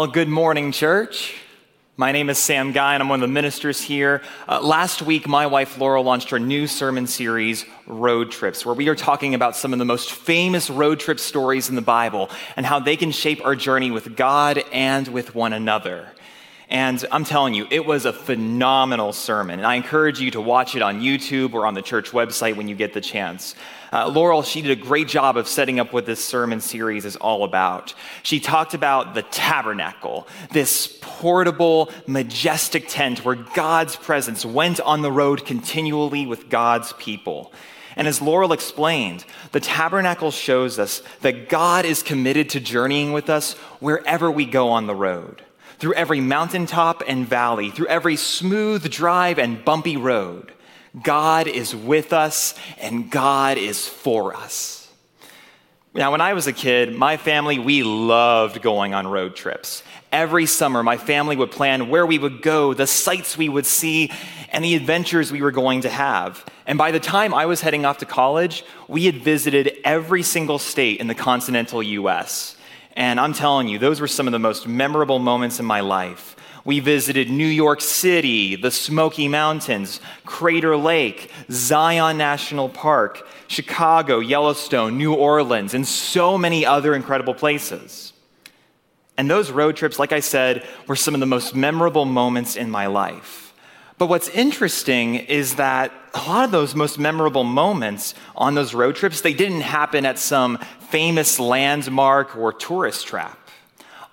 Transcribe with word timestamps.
Well, 0.00 0.08
good 0.08 0.30
morning, 0.30 0.72
church. 0.72 1.36
My 1.98 2.10
name 2.10 2.30
is 2.30 2.38
Sam 2.38 2.72
Guy, 2.72 2.94
and 2.94 3.02
I'm 3.02 3.10
one 3.10 3.22
of 3.22 3.28
the 3.28 3.34
ministers 3.34 3.82
here. 3.82 4.22
Uh, 4.48 4.58
last 4.62 5.02
week, 5.02 5.28
my 5.28 5.46
wife 5.46 5.76
Laurel 5.76 6.02
launched 6.02 6.32
our 6.32 6.38
new 6.38 6.66
sermon 6.66 7.06
series, 7.06 7.66
Road 7.86 8.30
Trips, 8.30 8.64
where 8.64 8.74
we 8.74 8.88
are 8.88 8.94
talking 8.94 9.34
about 9.34 9.56
some 9.56 9.74
of 9.74 9.78
the 9.78 9.84
most 9.84 10.10
famous 10.10 10.70
road 10.70 11.00
trip 11.00 11.20
stories 11.20 11.68
in 11.68 11.74
the 11.74 11.82
Bible 11.82 12.30
and 12.56 12.64
how 12.64 12.80
they 12.80 12.96
can 12.96 13.10
shape 13.10 13.44
our 13.44 13.54
journey 13.54 13.90
with 13.90 14.16
God 14.16 14.64
and 14.72 15.06
with 15.06 15.34
one 15.34 15.52
another. 15.52 16.08
And 16.70 17.04
I'm 17.10 17.24
telling 17.24 17.52
you, 17.54 17.66
it 17.68 17.84
was 17.84 18.04
a 18.04 18.12
phenomenal 18.12 19.12
sermon. 19.12 19.58
And 19.58 19.66
I 19.66 19.74
encourage 19.74 20.20
you 20.20 20.30
to 20.30 20.40
watch 20.40 20.76
it 20.76 20.82
on 20.82 21.00
YouTube 21.00 21.52
or 21.52 21.66
on 21.66 21.74
the 21.74 21.82
church 21.82 22.12
website 22.12 22.54
when 22.54 22.68
you 22.68 22.76
get 22.76 22.94
the 22.94 23.00
chance. 23.00 23.56
Uh, 23.92 24.08
Laurel, 24.08 24.44
she 24.44 24.62
did 24.62 24.70
a 24.70 24.80
great 24.80 25.08
job 25.08 25.36
of 25.36 25.48
setting 25.48 25.80
up 25.80 25.92
what 25.92 26.06
this 26.06 26.24
sermon 26.24 26.60
series 26.60 27.04
is 27.04 27.16
all 27.16 27.42
about. 27.42 27.92
She 28.22 28.38
talked 28.38 28.74
about 28.74 29.14
the 29.14 29.22
tabernacle, 29.22 30.28
this 30.52 30.96
portable, 31.00 31.90
majestic 32.06 32.84
tent 32.86 33.24
where 33.24 33.34
God's 33.34 33.96
presence 33.96 34.46
went 34.46 34.78
on 34.78 35.02
the 35.02 35.10
road 35.10 35.44
continually 35.44 36.24
with 36.24 36.48
God's 36.48 36.92
people. 36.92 37.52
And 37.96 38.06
as 38.06 38.22
Laurel 38.22 38.52
explained, 38.52 39.24
the 39.50 39.58
tabernacle 39.58 40.30
shows 40.30 40.78
us 40.78 41.02
that 41.22 41.48
God 41.48 41.84
is 41.84 42.04
committed 42.04 42.50
to 42.50 42.60
journeying 42.60 43.12
with 43.12 43.28
us 43.28 43.54
wherever 43.80 44.30
we 44.30 44.46
go 44.46 44.68
on 44.68 44.86
the 44.86 44.94
road 44.94 45.42
through 45.80 45.94
every 45.94 46.20
mountaintop 46.20 47.02
and 47.06 47.26
valley, 47.26 47.70
through 47.70 47.88
every 47.88 48.16
smooth 48.16 48.88
drive 48.90 49.38
and 49.38 49.64
bumpy 49.64 49.96
road. 49.96 50.52
God 51.02 51.46
is 51.46 51.74
with 51.74 52.12
us 52.12 52.54
and 52.78 53.10
God 53.10 53.58
is 53.58 53.88
for 53.88 54.34
us. 54.34 54.80
Now, 55.92 56.12
when 56.12 56.20
I 56.20 56.34
was 56.34 56.46
a 56.46 56.52
kid, 56.52 56.94
my 56.94 57.16
family, 57.16 57.58
we 57.58 57.82
loved 57.82 58.62
going 58.62 58.94
on 58.94 59.08
road 59.08 59.34
trips. 59.34 59.82
Every 60.12 60.46
summer, 60.46 60.84
my 60.84 60.96
family 60.96 61.34
would 61.34 61.50
plan 61.50 61.88
where 61.88 62.06
we 62.06 62.18
would 62.18 62.42
go, 62.42 62.74
the 62.74 62.86
sights 62.86 63.36
we 63.36 63.48
would 63.48 63.66
see, 63.66 64.12
and 64.50 64.64
the 64.64 64.76
adventures 64.76 65.32
we 65.32 65.42
were 65.42 65.50
going 65.50 65.80
to 65.80 65.88
have. 65.88 66.44
And 66.64 66.78
by 66.78 66.92
the 66.92 67.00
time 67.00 67.34
I 67.34 67.46
was 67.46 67.60
heading 67.60 67.84
off 67.84 67.98
to 67.98 68.06
college, 68.06 68.64
we 68.86 69.06
had 69.06 69.16
visited 69.16 69.78
every 69.84 70.22
single 70.22 70.60
state 70.60 71.00
in 71.00 71.08
the 71.08 71.14
continental 71.14 71.82
US. 71.82 72.54
And 73.00 73.18
I'm 73.18 73.32
telling 73.32 73.66
you, 73.66 73.78
those 73.78 73.98
were 73.98 74.06
some 74.06 74.28
of 74.28 74.32
the 74.32 74.38
most 74.38 74.68
memorable 74.68 75.18
moments 75.18 75.58
in 75.58 75.64
my 75.64 75.80
life. 75.80 76.36
We 76.66 76.80
visited 76.80 77.30
New 77.30 77.46
York 77.46 77.80
City, 77.80 78.56
the 78.56 78.70
Smoky 78.70 79.26
Mountains, 79.26 80.00
Crater 80.26 80.76
Lake, 80.76 81.30
Zion 81.50 82.18
National 82.18 82.68
Park, 82.68 83.26
Chicago, 83.48 84.18
Yellowstone, 84.18 84.98
New 84.98 85.14
Orleans, 85.14 85.72
and 85.72 85.88
so 85.88 86.36
many 86.36 86.66
other 86.66 86.94
incredible 86.94 87.32
places. 87.32 88.12
And 89.16 89.30
those 89.30 89.50
road 89.50 89.76
trips, 89.76 89.98
like 89.98 90.12
I 90.12 90.20
said, 90.20 90.68
were 90.86 90.94
some 90.94 91.14
of 91.14 91.20
the 91.20 91.26
most 91.26 91.56
memorable 91.56 92.04
moments 92.04 92.54
in 92.54 92.70
my 92.70 92.84
life. 92.84 93.54
But 93.96 94.08
what's 94.08 94.28
interesting 94.28 95.14
is 95.14 95.54
that 95.54 95.90
a 96.14 96.18
lot 96.28 96.44
of 96.44 96.50
those 96.50 96.74
most 96.74 96.98
memorable 96.98 97.44
moments 97.44 98.14
on 98.34 98.54
those 98.54 98.74
road 98.74 98.96
trips, 98.96 99.20
they 99.20 99.34
didn't 99.34 99.60
happen 99.60 100.04
at 100.04 100.18
some 100.18 100.58
famous 100.90 101.38
landmark 101.38 102.36
or 102.36 102.52
tourist 102.52 103.06
trap. 103.06 103.38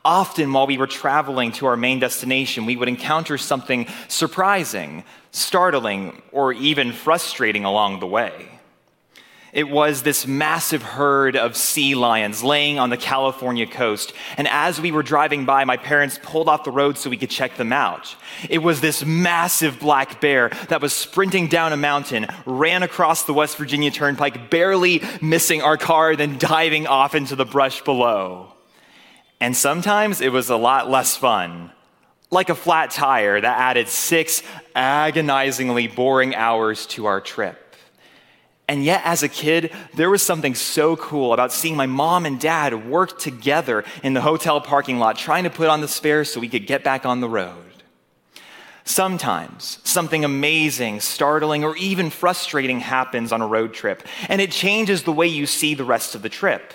Often, 0.06 0.53
while 0.53 0.68
we 0.68 0.78
were 0.78 0.88
traveling 0.88 1.52
to 1.53 1.66
our 1.66 1.75
main 1.75 2.00
destination, 2.00 2.66
we 2.66 2.75
would 2.75 2.88
encounter 2.88 3.38
something 3.38 3.88
surprising, 4.07 5.03
startling, 5.31 6.22
or 6.31 6.53
even 6.53 6.94
frustrating 6.94 7.66
along 7.66 8.00
the 8.00 8.07
way. 8.07 8.56
It 9.57 9.68
was 9.68 10.03
this 10.03 10.28
massive 10.28 10.84
herd 10.84 11.35
of 11.35 11.57
sea 11.57 11.95
lions 11.95 12.44
laying 12.44 12.78
on 12.78 12.91
the 12.91 12.95
California 12.95 13.66
coast. 13.66 14.13
And 14.38 14.47
as 14.47 14.79
we 14.79 14.91
were 14.91 15.01
driving 15.01 15.45
by, 15.45 15.66
my 15.66 15.78
parents 15.78 16.19
pulled 16.22 16.47
off 16.47 16.63
the 16.63 16.69
road 16.69 16.95
so 16.95 17.09
we 17.09 17.18
could 17.18 17.31
check 17.31 17.57
them 17.57 17.73
out. 17.73 18.16
It 18.51 18.59
was 18.59 18.81
this 18.81 19.03
massive 19.03 19.79
black 19.79 20.22
bear 20.22 20.50
that 20.69 20.79
was 20.79 20.94
sprinting 20.94 21.47
down 21.47 21.73
a 21.73 21.78
mountain, 21.78 22.28
ran 22.45 22.84
across 22.84 23.23
the 23.23 23.34
West 23.34 23.57
Virginia 23.57 23.90
Turnpike, 23.90 24.51
barely 24.51 25.01
missing 25.23 25.63
our 25.63 25.75
car, 25.75 26.16
then 26.16 26.38
diving 26.38 26.85
off 26.85 27.16
into 27.16 27.35
the 27.35 27.44
brush 27.44 27.81
below. 27.81 28.53
And 29.41 29.57
sometimes 29.57 30.22
it 30.22 30.31
was 30.31 30.51
a 30.51 30.56
lot 30.56 30.88
less 30.88 31.18
fun. 31.18 31.72
Like 32.29 32.50
a 32.50 32.56
flat 32.56 32.91
tire 32.91 33.41
that 33.41 33.57
added 33.57 33.88
six 33.88 34.44
agonizingly 34.75 35.88
boring 35.88 36.35
hours 36.35 36.85
to 36.88 37.07
our 37.07 37.22
trip. 37.22 37.66
And 38.69 38.83
yet, 38.83 39.01
as 39.05 39.23
a 39.23 39.29
kid, 39.29 39.72
there 39.94 40.09
was 40.09 40.22
something 40.22 40.53
so 40.53 40.97
cool 40.97 41.31
about 41.31 41.53
seeing 41.53 41.78
my 41.78 41.85
mom 41.85 42.25
and 42.25 42.38
dad 42.38 42.89
work 42.89 43.17
together 43.17 43.85
in 44.03 44.13
the 44.13 44.22
hotel 44.22 44.59
parking 44.59 45.00
lot, 45.00 45.17
trying 45.17 45.45
to 45.45 45.50
put 45.50 45.69
on 45.69 45.79
the 45.79 45.88
spares 45.88 46.31
so 46.31 46.41
we 46.41 46.50
could 46.50 46.67
get 46.67 46.83
back 46.83 47.06
on 47.06 47.22
the 47.22 47.29
road. 47.29 47.63
Sometimes 48.83 49.79
something 49.83 50.25
amazing, 50.25 51.00
startling, 51.00 51.63
or 51.63 51.77
even 51.77 52.09
frustrating 52.09 52.79
happens 52.79 53.31
on 53.31 53.41
a 53.41 53.47
road 53.47 53.73
trip, 53.73 54.03
and 54.27 54.41
it 54.41 54.51
changes 54.51 55.03
the 55.03 55.13
way 55.13 55.27
you 55.27 55.45
see 55.45 55.73
the 55.73 55.85
rest 55.85 56.16
of 56.16 56.22
the 56.22 56.29
trip. 56.29 56.73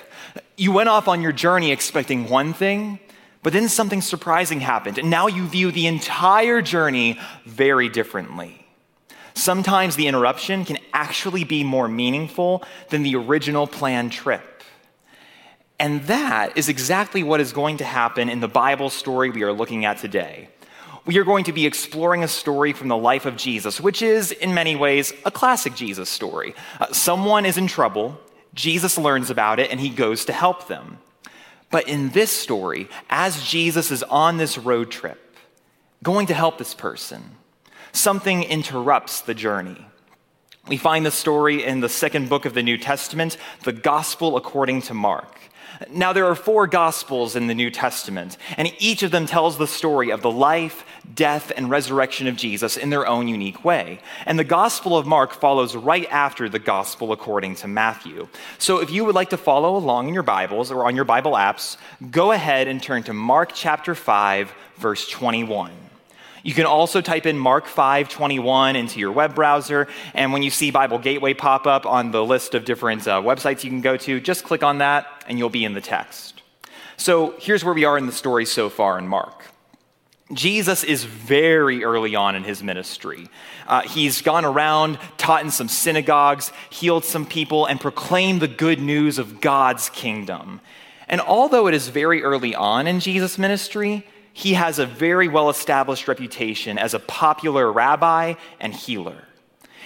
You 0.56 0.72
went 0.72 0.88
off 0.88 1.08
on 1.08 1.20
your 1.20 1.32
journey 1.32 1.72
expecting 1.72 2.28
one 2.28 2.52
thing, 2.54 3.00
but 3.42 3.52
then 3.52 3.69
something 3.69 4.00
surprising 4.00 4.60
happened, 4.60 4.98
and 4.98 5.10
now 5.10 5.26
you 5.26 5.47
view 5.47 5.70
the 5.70 5.86
entire 5.86 6.62
journey 6.62 7.19
very 7.44 7.88
differently. 7.88 8.62
Sometimes 9.34 9.97
the 9.97 10.06
interruption 10.06 10.65
can 10.65 10.78
actually 10.93 11.44
be 11.44 11.65
more 11.65 11.88
meaningful 11.88 12.62
than 12.91 13.03
the 13.03 13.16
original 13.16 13.66
planned 13.66 14.12
trip. 14.12 14.62
And 15.78 16.03
that 16.04 16.56
is 16.56 16.69
exactly 16.69 17.22
what 17.22 17.41
is 17.41 17.53
going 17.53 17.78
to 17.78 17.84
happen 17.84 18.28
in 18.28 18.41
the 18.41 18.48
Bible 18.48 18.91
story 18.91 19.31
we 19.31 19.43
are 19.43 19.53
looking 19.53 19.84
at 19.84 19.98
today. 19.98 20.48
We 21.04 21.19
are 21.19 21.25
going 21.25 21.44
to 21.44 21.53
be 21.53 21.66
exploring 21.66 22.22
a 22.22 22.28
story 22.28 22.72
from 22.72 22.87
the 22.87 22.97
life 22.97 23.26
of 23.26 23.37
Jesus, 23.37 23.81
which 23.81 24.03
is, 24.03 24.31
in 24.31 24.54
many 24.54 24.76
ways, 24.76 25.12
a 25.25 25.32
classic 25.32 25.75
Jesus 25.75 26.09
story. 26.09 26.54
Uh, 26.78 26.93
someone 26.93 27.44
is 27.44 27.59
in 27.59 27.66
trouble, 27.66 28.20
Jesus 28.54 28.97
learns 28.97 29.28
about 29.28 29.59
it, 29.59 29.72
and 29.72 29.81
he 29.81 29.88
goes 29.88 30.25
to 30.26 30.32
help 30.32 30.69
them. 30.69 30.99
But 31.72 31.88
in 31.88 32.10
this 32.10 32.31
story, 32.31 32.88
as 33.10 33.43
Jesus 33.43 33.91
is 33.91 34.04
on 34.04 34.37
this 34.37 34.59
road 34.59 34.91
trip, 34.93 35.37
going 36.03 36.26
to 36.26 36.34
help 36.34 36.59
this 36.59 36.75
person, 36.75 37.25
something 37.93 38.43
interrupts 38.43 39.21
the 39.21 39.35
journey. 39.35 39.87
We 40.69 40.77
find 40.77 41.05
the 41.05 41.11
story 41.11 41.65
in 41.65 41.81
the 41.81 41.89
second 41.89 42.29
book 42.29 42.44
of 42.44 42.55
the 42.55 42.62
New 42.62 42.79
Testament, 42.79 43.37
the 43.65 43.73
Gospel 43.73 44.37
according 44.37 44.83
to 44.83 44.94
Mark. 44.94 45.39
Now, 45.91 46.12
there 46.12 46.27
are 46.27 46.35
four 46.35 46.67
Gospels 46.67 47.35
in 47.35 47.47
the 47.47 47.55
New 47.55 47.71
Testament, 47.71 48.37
and 48.56 48.73
each 48.79 49.03
of 49.03 49.11
them 49.11 49.27
tells 49.27 49.59
the 49.59 49.67
story 49.67 50.11
of 50.11 50.23
the 50.23 50.31
life, 50.31 50.85
death, 51.15 51.53
and 51.56 51.71
resurrection 51.71 52.29
of 52.29 52.37
Jesus 52.37 52.77
in 52.77 52.91
their 52.91 53.06
own 53.06 53.27
unique 53.27 53.65
way. 53.65 54.00
And 54.27 54.39
the 54.39 54.44
Gospel 54.44 54.97
of 54.97 55.06
Mark 55.06 55.33
follows 55.33 55.75
right 55.75 56.06
after 56.11 56.49
the 56.49 56.59
Gospel 56.61 57.11
according 57.11 57.56
to 57.56 57.69
Matthew. 57.69 58.29
So, 58.59 58.79
if 58.79 58.91
you 58.91 59.05
would 59.05 59.15
like 59.15 59.31
to 59.31 59.37
follow 59.37 59.77
along 59.77 60.09
in 60.09 60.15
your 60.15 60.23
Bibles 60.23 60.71
or 60.71 60.87
on 60.87 60.94
your 60.94 61.05
Bible 61.05 61.33
apps, 61.33 61.77
go 62.11 62.33
ahead 62.33 62.69
and 62.69 62.83
turn 62.83 63.03
to 63.05 63.12
Mark 63.12 63.53
chapter 63.55 63.94
5, 63.94 64.53
verse 64.77 65.09
21. 65.09 65.81
You 66.43 66.55
can 66.55 66.67
also 66.67 67.00
type 67.00 67.27
in 67.27 67.39
Mark 67.39 67.67
5:21 67.67 68.77
into 68.77 68.99
your 68.99 69.12
web 69.12 69.35
browser, 69.35 69.89
and 70.15 70.33
when 70.33 70.43
you 70.43 70.50
see 70.50 70.71
Bible 70.71 70.99
Gateway 70.99 71.35
pop 71.35 71.67
up 71.67 71.87
on 71.87 72.11
the 72.11 72.25
list 72.25 72.55
of 72.55 72.65
different 72.65 73.06
uh, 73.06 73.21
websites 73.21 73.62
you 73.62 73.71
can 73.71 73.81
go 73.81 73.97
to, 73.99 74.21
just 74.21 74.44
click 74.44 74.62
on 74.62 74.79
that 74.79 75.06
and 75.29 75.39
you'll 75.39 75.50
be 75.50 75.65
in 75.65 75.75
the 75.75 75.81
text. 75.81 76.43
So 76.97 77.35
here's 77.39 77.65
where 77.65 77.75
we 77.75 77.85
are 77.85 77.97
in 77.97 78.06
the 78.06 78.12
story 78.12 78.44
so 78.44 78.69
far 78.69 78.99
in 78.99 79.09
Mark. 79.09 79.44
Jesus 80.33 80.83
is 80.83 81.05
very 81.05 81.85
early 81.85 82.15
on 82.15 82.35
in 82.35 82.44
his 82.44 82.62
ministry. 82.62 83.29
Uh, 83.67 83.83
he's 83.83 84.23
gone 84.23 84.44
around, 84.44 84.99
taught 85.19 85.44
in 85.44 85.50
some 85.50 85.69
synagogues, 85.69 86.53
healed 86.71 87.05
some 87.05 87.27
people, 87.27 87.67
and 87.67 87.81
proclaimed 87.81 88.41
the 88.41 88.49
good 88.49 88.81
news 88.81 89.19
of 89.19 89.41
God's 89.41 89.91
kingdom. 89.91 90.61
And 91.09 91.21
although 91.21 91.67
it 91.67 91.75
is 91.75 91.89
very 91.89 92.23
early 92.23 92.55
on 92.55 92.87
in 92.87 93.00
Jesus' 93.00 93.37
ministry, 93.37 94.06
he 94.32 94.55
has 94.55 94.79
a 94.79 94.87
very 94.87 95.29
well 95.29 95.50
established 95.50 96.08
reputation 96.08 96.79
as 96.79 96.94
a 96.94 96.99
popular 96.99 97.70
rabbi 97.70 98.34
and 98.61 98.75
healer. 98.75 99.25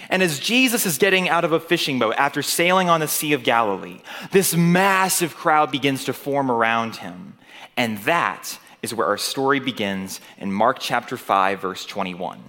And 0.09 0.23
as 0.23 0.39
Jesus 0.39 0.85
is 0.85 0.97
getting 0.97 1.27
out 1.27 1.43
of 1.43 1.51
a 1.51 1.59
fishing 1.59 1.99
boat 1.99 2.15
after 2.17 2.41
sailing 2.41 2.89
on 2.89 3.01
the 3.01 3.07
Sea 3.07 3.33
of 3.33 3.43
Galilee, 3.43 3.99
this 4.31 4.55
massive 4.55 5.35
crowd 5.35 5.71
begins 5.71 6.05
to 6.05 6.13
form 6.13 6.49
around 6.49 6.97
him. 6.97 7.37
And 7.75 7.97
that 7.99 8.57
is 8.81 8.93
where 8.93 9.07
our 9.07 9.17
story 9.17 9.59
begins 9.59 10.21
in 10.37 10.51
Mark 10.51 10.77
chapter 10.79 11.17
5, 11.17 11.59
verse 11.59 11.85
21. 11.85 12.41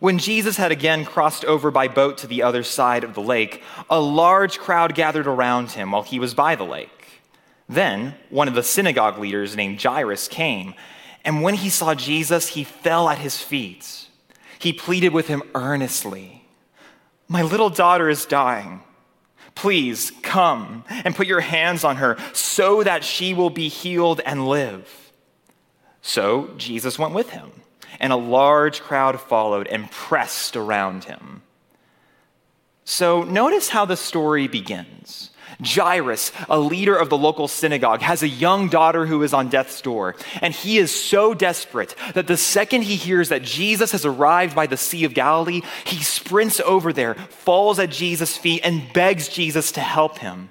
When 0.00 0.18
Jesus 0.18 0.56
had 0.56 0.72
again 0.72 1.04
crossed 1.04 1.44
over 1.44 1.70
by 1.70 1.88
boat 1.88 2.18
to 2.18 2.26
the 2.26 2.42
other 2.42 2.62
side 2.62 3.04
of 3.04 3.14
the 3.14 3.20
lake, 3.20 3.62
a 3.90 4.00
large 4.00 4.58
crowd 4.58 4.94
gathered 4.94 5.26
around 5.26 5.72
him 5.72 5.90
while 5.90 6.02
he 6.02 6.18
was 6.18 6.34
by 6.34 6.54
the 6.54 6.64
lake. 6.64 6.97
Then 7.68 8.14
one 8.30 8.48
of 8.48 8.54
the 8.54 8.62
synagogue 8.62 9.18
leaders 9.18 9.54
named 9.54 9.82
Jairus 9.82 10.26
came, 10.28 10.74
and 11.24 11.42
when 11.42 11.54
he 11.54 11.68
saw 11.68 11.94
Jesus, 11.94 12.48
he 12.48 12.64
fell 12.64 13.08
at 13.08 13.18
his 13.18 13.42
feet. 13.42 14.08
He 14.58 14.72
pleaded 14.72 15.12
with 15.12 15.28
him 15.28 15.42
earnestly 15.54 16.44
My 17.28 17.42
little 17.42 17.68
daughter 17.68 18.08
is 18.08 18.24
dying. 18.24 18.80
Please 19.54 20.12
come 20.22 20.84
and 20.88 21.14
put 21.14 21.26
your 21.26 21.40
hands 21.40 21.84
on 21.84 21.96
her 21.96 22.16
so 22.32 22.82
that 22.82 23.04
she 23.04 23.34
will 23.34 23.50
be 23.50 23.68
healed 23.68 24.20
and 24.24 24.48
live. 24.48 25.12
So 26.00 26.54
Jesus 26.56 26.98
went 26.98 27.12
with 27.12 27.30
him, 27.30 27.50
and 28.00 28.12
a 28.12 28.16
large 28.16 28.80
crowd 28.80 29.20
followed 29.20 29.66
and 29.66 29.90
pressed 29.90 30.56
around 30.56 31.04
him. 31.04 31.42
So 32.84 33.24
notice 33.24 33.68
how 33.68 33.84
the 33.84 33.96
story 33.96 34.48
begins. 34.48 35.32
Jairus, 35.64 36.30
a 36.48 36.58
leader 36.58 36.96
of 36.96 37.08
the 37.08 37.18
local 37.18 37.48
synagogue, 37.48 38.00
has 38.00 38.22
a 38.22 38.28
young 38.28 38.68
daughter 38.68 39.06
who 39.06 39.22
is 39.22 39.32
on 39.32 39.48
death's 39.48 39.80
door. 39.80 40.14
And 40.40 40.54
he 40.54 40.78
is 40.78 40.94
so 40.94 41.34
desperate 41.34 41.96
that 42.14 42.28
the 42.28 42.36
second 42.36 42.82
he 42.82 42.94
hears 42.96 43.30
that 43.30 43.42
Jesus 43.42 43.90
has 43.92 44.04
arrived 44.04 44.54
by 44.54 44.66
the 44.66 44.76
Sea 44.76 45.04
of 45.04 45.14
Galilee, 45.14 45.62
he 45.84 46.02
sprints 46.02 46.60
over 46.60 46.92
there, 46.92 47.14
falls 47.14 47.78
at 47.78 47.90
Jesus' 47.90 48.36
feet, 48.36 48.60
and 48.62 48.92
begs 48.92 49.28
Jesus 49.28 49.72
to 49.72 49.80
help 49.80 50.18
him. 50.18 50.50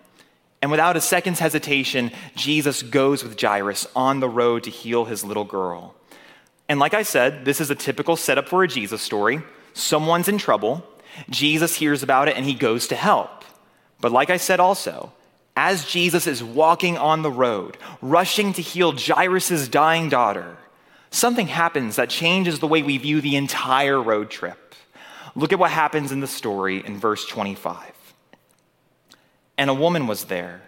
And 0.61 0.71
without 0.71 0.97
a 0.97 1.01
second's 1.01 1.39
hesitation, 1.39 2.11
Jesus 2.35 2.83
goes 2.83 3.23
with 3.23 3.39
Jairus 3.39 3.87
on 3.95 4.19
the 4.19 4.29
road 4.29 4.63
to 4.63 4.69
heal 4.69 5.05
his 5.05 5.23
little 5.23 5.45
girl. 5.45 5.95
And 6.67 6.79
like 6.79 6.93
I 6.93 7.03
said, 7.03 7.45
this 7.45 7.61
is 7.61 7.69
a 7.69 7.75
typical 7.75 8.17
setup 8.17 8.49
for 8.49 8.63
a 8.63 8.67
Jesus 8.67 9.01
story. 9.01 9.41
Someone's 9.73 10.27
in 10.27 10.37
trouble, 10.37 10.83
Jesus 11.29 11.75
hears 11.75 12.03
about 12.03 12.27
it, 12.27 12.35
and 12.35 12.45
he 12.45 12.53
goes 12.53 12.87
to 12.87 12.95
help. 12.95 13.45
But 13.99 14.11
like 14.11 14.29
I 14.29 14.37
said 14.37 14.59
also, 14.59 15.11
as 15.55 15.85
Jesus 15.85 16.27
is 16.27 16.43
walking 16.43 16.97
on 16.97 17.23
the 17.23 17.31
road, 17.31 17.77
rushing 18.01 18.53
to 18.53 18.61
heal 18.61 18.93
Jairus' 18.95 19.67
dying 19.67 20.07
daughter, 20.07 20.57
something 21.09 21.47
happens 21.47 21.95
that 21.95 22.09
changes 22.09 22.59
the 22.59 22.67
way 22.67 22.83
we 22.83 22.97
view 22.97 23.21
the 23.21 23.35
entire 23.35 24.01
road 24.01 24.29
trip. 24.29 24.75
Look 25.35 25.51
at 25.53 25.59
what 25.59 25.71
happens 25.71 26.11
in 26.11 26.19
the 26.19 26.27
story 26.27 26.85
in 26.85 26.99
verse 26.99 27.25
25. 27.25 27.93
And 29.57 29.69
a 29.69 29.73
woman 29.73 30.05
was 30.05 30.25
there 30.25 30.61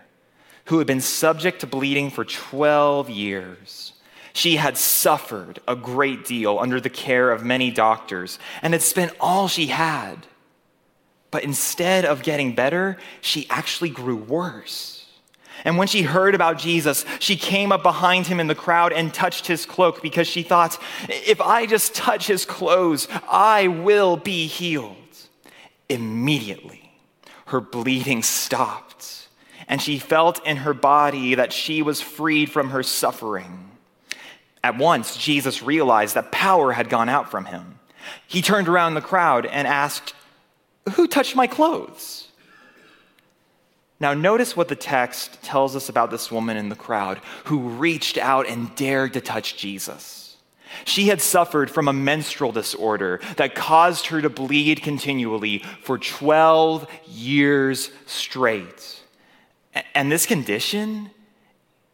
who 0.65 0.77
had 0.79 0.87
been 0.87 1.01
subject 1.01 1.61
to 1.61 1.67
bleeding 1.67 2.09
for 2.09 2.25
12 2.25 3.09
years. 3.09 3.93
She 4.33 4.55
had 4.55 4.77
suffered 4.77 5.59
a 5.67 5.75
great 5.75 6.25
deal 6.25 6.59
under 6.59 6.79
the 6.79 6.89
care 6.89 7.31
of 7.31 7.43
many 7.43 7.71
doctors 7.71 8.39
and 8.61 8.73
had 8.73 8.81
spent 8.81 9.11
all 9.19 9.47
she 9.47 9.67
had 9.67 10.25
but 11.31 11.43
instead 11.43 12.05
of 12.05 12.23
getting 12.23 12.55
better, 12.55 12.97
she 13.21 13.47
actually 13.49 13.89
grew 13.89 14.15
worse. 14.15 15.05
And 15.65 15.77
when 15.77 15.87
she 15.87 16.03
heard 16.03 16.35
about 16.35 16.57
Jesus, 16.57 17.05
she 17.19 17.35
came 17.35 17.71
up 17.71 17.83
behind 17.83 18.27
him 18.27 18.39
in 18.39 18.47
the 18.47 18.55
crowd 18.55 18.93
and 18.93 19.13
touched 19.13 19.45
his 19.45 19.65
cloak 19.65 20.01
because 20.01 20.27
she 20.27 20.41
thought, 20.41 20.81
if 21.09 21.41
I 21.41 21.65
just 21.65 21.93
touch 21.93 22.27
his 22.27 22.45
clothes, 22.45 23.07
I 23.29 23.67
will 23.67 24.15
be 24.15 24.47
healed. 24.47 24.95
Immediately, 25.89 26.93
her 27.47 27.59
bleeding 27.59 28.23
stopped, 28.23 29.27
and 29.67 29.81
she 29.81 29.99
felt 29.99 30.45
in 30.45 30.57
her 30.57 30.73
body 30.73 31.35
that 31.35 31.51
she 31.51 31.81
was 31.81 31.99
freed 31.99 32.51
from 32.51 32.69
her 32.69 32.83
suffering. 32.83 33.71
At 34.63 34.77
once, 34.77 35.17
Jesus 35.17 35.63
realized 35.63 36.15
that 36.15 36.31
power 36.31 36.73
had 36.73 36.89
gone 36.89 37.09
out 37.09 37.31
from 37.31 37.45
him. 37.45 37.79
He 38.27 38.41
turned 38.41 38.67
around 38.67 38.93
the 38.93 39.01
crowd 39.01 39.45
and 39.45 39.67
asked, 39.67 40.13
who 40.91 41.07
touched 41.07 41.36
my 41.36 41.47
clothes? 41.47 42.27
Now, 44.00 44.13
notice 44.13 44.56
what 44.56 44.69
the 44.69 44.75
text 44.75 45.41
tells 45.44 45.75
us 45.75 45.89
about 45.89 46.09
this 46.09 46.31
woman 46.31 46.56
in 46.56 46.69
the 46.69 46.75
crowd 46.75 47.19
who 47.45 47.59
reached 47.59 48.18
out 48.18 48.47
and 48.47 48.74
dared 48.75 49.13
to 49.13 49.21
touch 49.21 49.57
Jesus. 49.57 50.38
She 50.86 51.07
had 51.07 51.19
suffered 51.21 51.69
from 51.69 51.88
a 51.88 51.94
menstrual 51.94 52.51
disorder 52.51 53.19
that 53.36 53.56
caused 53.56 54.07
her 54.07 54.21
to 54.21 54.30
bleed 54.30 54.81
continually 54.81 55.63
for 55.83 55.97
12 55.97 56.88
years 57.07 57.91
straight. 58.06 59.01
And 59.94 60.12
this 60.12 60.25
condition, 60.25 61.09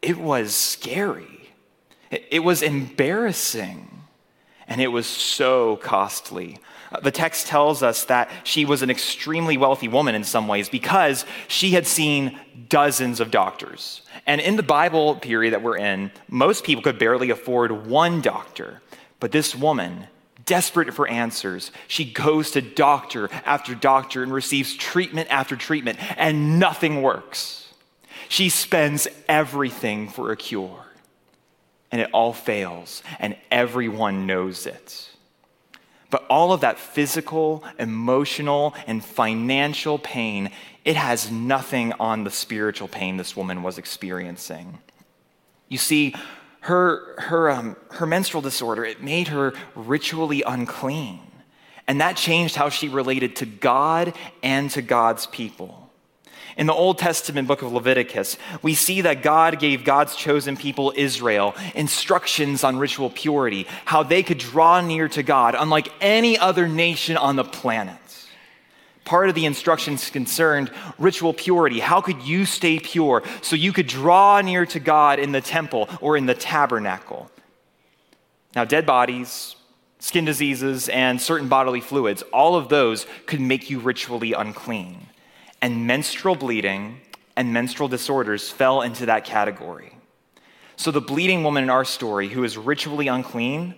it 0.02 0.18
was 0.18 0.54
scary, 0.54 1.50
it 2.10 2.44
was 2.44 2.62
embarrassing, 2.62 3.90
and 4.68 4.80
it 4.80 4.88
was 4.88 5.06
so 5.06 5.76
costly. 5.76 6.58
The 7.02 7.10
text 7.10 7.46
tells 7.46 7.82
us 7.82 8.04
that 8.04 8.30
she 8.44 8.64
was 8.64 8.82
an 8.82 8.90
extremely 8.90 9.56
wealthy 9.56 9.88
woman 9.88 10.14
in 10.14 10.24
some 10.24 10.48
ways 10.48 10.68
because 10.68 11.24
she 11.48 11.72
had 11.72 11.86
seen 11.86 12.38
dozens 12.68 13.20
of 13.20 13.30
doctors. 13.30 14.02
And 14.26 14.40
in 14.40 14.56
the 14.56 14.62
Bible 14.62 15.16
period 15.16 15.52
that 15.52 15.62
we're 15.62 15.78
in, 15.78 16.10
most 16.28 16.64
people 16.64 16.82
could 16.82 16.98
barely 16.98 17.30
afford 17.30 17.86
one 17.86 18.20
doctor. 18.20 18.82
But 19.20 19.32
this 19.32 19.54
woman, 19.54 20.06
desperate 20.44 20.94
for 20.94 21.08
answers, 21.08 21.70
she 21.88 22.04
goes 22.04 22.52
to 22.52 22.62
doctor 22.62 23.28
after 23.44 23.74
doctor 23.74 24.22
and 24.22 24.32
receives 24.32 24.74
treatment 24.74 25.28
after 25.30 25.56
treatment, 25.56 25.98
and 26.18 26.58
nothing 26.58 27.02
works. 27.02 27.72
She 28.28 28.48
spends 28.48 29.06
everything 29.28 30.08
for 30.08 30.32
a 30.32 30.36
cure, 30.36 30.84
and 31.92 32.00
it 32.00 32.10
all 32.12 32.32
fails, 32.32 33.02
and 33.18 33.36
everyone 33.50 34.26
knows 34.26 34.66
it. 34.66 35.10
But 36.10 36.24
all 36.28 36.52
of 36.52 36.60
that 36.60 36.78
physical, 36.78 37.64
emotional, 37.78 38.74
and 38.86 39.04
financial 39.04 39.98
pain, 39.98 40.50
it 40.84 40.96
has 40.96 41.30
nothing 41.30 41.92
on 41.94 42.24
the 42.24 42.30
spiritual 42.30 42.88
pain 42.88 43.16
this 43.16 43.36
woman 43.36 43.62
was 43.62 43.76
experiencing. 43.76 44.78
You 45.68 45.78
see, 45.78 46.14
her, 46.60 47.20
her, 47.20 47.50
um, 47.50 47.76
her 47.92 48.06
menstrual 48.06 48.42
disorder, 48.42 48.84
it 48.84 49.02
made 49.02 49.28
her 49.28 49.52
ritually 49.74 50.42
unclean. 50.42 51.20
And 51.88 52.00
that 52.00 52.16
changed 52.16 52.56
how 52.56 52.68
she 52.68 52.88
related 52.88 53.36
to 53.36 53.46
God 53.46 54.14
and 54.42 54.70
to 54.72 54.82
God's 54.82 55.26
people. 55.26 55.85
In 56.56 56.66
the 56.66 56.72
Old 56.72 56.96
Testament 56.96 57.46
book 57.46 57.60
of 57.60 57.70
Leviticus, 57.72 58.38
we 58.62 58.74
see 58.74 59.02
that 59.02 59.22
God 59.22 59.58
gave 59.58 59.84
God's 59.84 60.16
chosen 60.16 60.56
people, 60.56 60.90
Israel, 60.96 61.54
instructions 61.74 62.64
on 62.64 62.78
ritual 62.78 63.10
purity, 63.10 63.66
how 63.84 64.02
they 64.02 64.22
could 64.22 64.38
draw 64.38 64.80
near 64.80 65.06
to 65.10 65.22
God, 65.22 65.54
unlike 65.54 65.92
any 66.00 66.38
other 66.38 66.66
nation 66.66 67.18
on 67.18 67.36
the 67.36 67.44
planet. 67.44 67.98
Part 69.04 69.28
of 69.28 69.34
the 69.34 69.44
instructions 69.44 70.08
concerned 70.08 70.70
ritual 70.98 71.34
purity. 71.34 71.78
How 71.78 72.00
could 72.00 72.22
you 72.22 72.46
stay 72.46 72.78
pure 72.78 73.22
so 73.42 73.54
you 73.54 73.74
could 73.74 73.86
draw 73.86 74.40
near 74.40 74.64
to 74.66 74.80
God 74.80 75.18
in 75.18 75.32
the 75.32 75.42
temple 75.42 75.90
or 76.00 76.16
in 76.16 76.24
the 76.24 76.34
tabernacle? 76.34 77.30
Now, 78.54 78.64
dead 78.64 78.86
bodies, 78.86 79.56
skin 79.98 80.24
diseases, 80.24 80.88
and 80.88 81.20
certain 81.20 81.48
bodily 81.48 81.82
fluids, 81.82 82.22
all 82.32 82.56
of 82.56 82.70
those 82.70 83.06
could 83.26 83.42
make 83.42 83.68
you 83.68 83.78
ritually 83.78 84.32
unclean 84.32 85.06
and 85.66 85.84
menstrual 85.84 86.36
bleeding 86.36 87.00
and 87.34 87.52
menstrual 87.52 87.88
disorders 87.88 88.48
fell 88.48 88.82
into 88.82 89.06
that 89.06 89.24
category. 89.24 89.98
So, 90.76 90.92
the 90.92 91.00
bleeding 91.00 91.42
woman 91.42 91.64
in 91.64 91.70
our 91.70 91.84
story 91.84 92.28
who 92.28 92.44
is 92.44 92.56
ritually 92.56 93.08
unclean, 93.08 93.74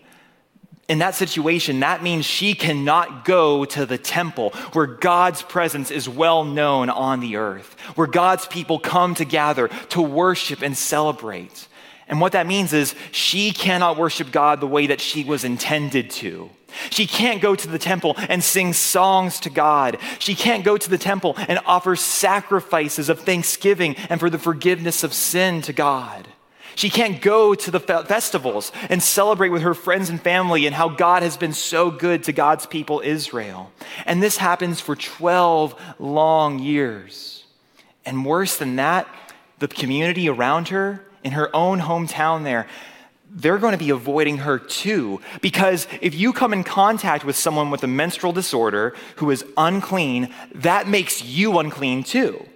in 0.87 0.99
that 0.99 1.15
situation, 1.15 1.81
that 1.81 2.03
means 2.03 2.27
she 2.27 2.53
cannot 2.53 3.25
go 3.25 3.65
to 3.65 3.87
the 3.87 3.97
temple 3.97 4.51
where 4.75 4.85
God's 4.85 5.41
presence 5.41 5.91
is 5.91 6.07
well 6.07 6.45
known 6.45 6.91
on 6.91 7.21
the 7.21 7.37
earth, 7.37 7.75
where 7.95 8.07
God's 8.07 8.47
people 8.47 8.79
come 8.79 9.15
to 9.15 9.25
gather 9.25 9.69
to 9.69 10.03
worship 10.03 10.61
and 10.61 10.77
celebrate. 10.77 11.69
And 12.07 12.21
what 12.21 12.33
that 12.33 12.47
means 12.47 12.75
is 12.75 12.95
she 13.13 13.51
cannot 13.51 13.97
worship 13.97 14.31
God 14.31 14.61
the 14.61 14.67
way 14.67 14.89
that 14.89 15.01
she 15.01 15.25
was 15.25 15.43
intended 15.43 16.11
to. 16.11 16.51
She 16.91 17.07
can't 17.07 17.41
go 17.41 17.55
to 17.55 17.69
the 17.69 17.79
temple 17.79 18.15
and 18.29 18.43
sing 18.43 18.73
songs 18.73 19.41
to 19.41 19.51
God. 19.51 19.99
She 20.19 20.35
can't 20.35 20.65
go 20.65 20.77
to 20.77 20.91
the 20.91 20.99
temple 20.99 21.35
and 21.37 21.61
offer 21.67 21.97
sacrifices 21.97 23.09
of 23.09 23.21
thanksgiving 23.21 23.97
and 24.09 24.21
for 24.21 24.31
the 24.31 24.39
forgiveness 24.39 25.05
of 25.05 25.13
sin 25.13 25.63
to 25.63 25.73
God. 25.73 26.29
She 26.79 26.91
can't 26.91 27.21
go 27.21 27.57
to 27.57 27.71
the 27.73 27.81
festivals 27.81 28.71
and 28.89 29.03
celebrate 29.03 29.49
with 29.49 29.63
her 29.63 29.75
friends 29.75 30.11
and 30.11 30.23
family 30.23 30.65
and 30.65 30.73
how 30.73 30.89
God 30.89 31.25
has 31.25 31.37
been 31.37 31.53
so 31.53 31.91
good 31.91 32.23
to 32.25 32.33
God's 32.33 32.67
people, 32.67 33.03
Israel. 33.05 33.73
And 34.07 34.23
this 34.23 34.37
happens 34.37 34.81
for 34.81 34.95
12 34.95 35.75
long 35.99 36.61
years. 36.61 37.45
And 38.07 38.25
worse 38.25 38.59
than 38.59 38.77
that, 38.77 39.09
the 39.59 39.67
community 39.67 40.29
around 40.29 40.69
her, 40.69 41.05
in 41.25 41.33
her 41.33 41.55
own 41.55 41.81
hometown 41.81 42.45
there, 42.45 42.69
they're 43.31 43.59
going 43.59 43.73
to 43.73 43.79
be 43.79 43.91
avoiding 43.91 44.39
her 44.39 44.59
too. 44.59 45.21
Because 45.41 45.87
if 46.01 46.15
you 46.15 46.33
come 46.33 46.53
in 46.53 46.65
contact 46.65 47.25
with 47.25 47.37
someone 47.37 47.71
with 47.71 47.85
a 47.85 47.89
menstrual 47.89 48.33
disorder 48.33 48.95
who 49.17 49.31
is 49.31 49.45
unclean, 49.57 50.33
that 50.55 50.89
makes 50.89 51.23
you 51.23 51.59
unclean 51.59 52.05
too. 52.05 52.47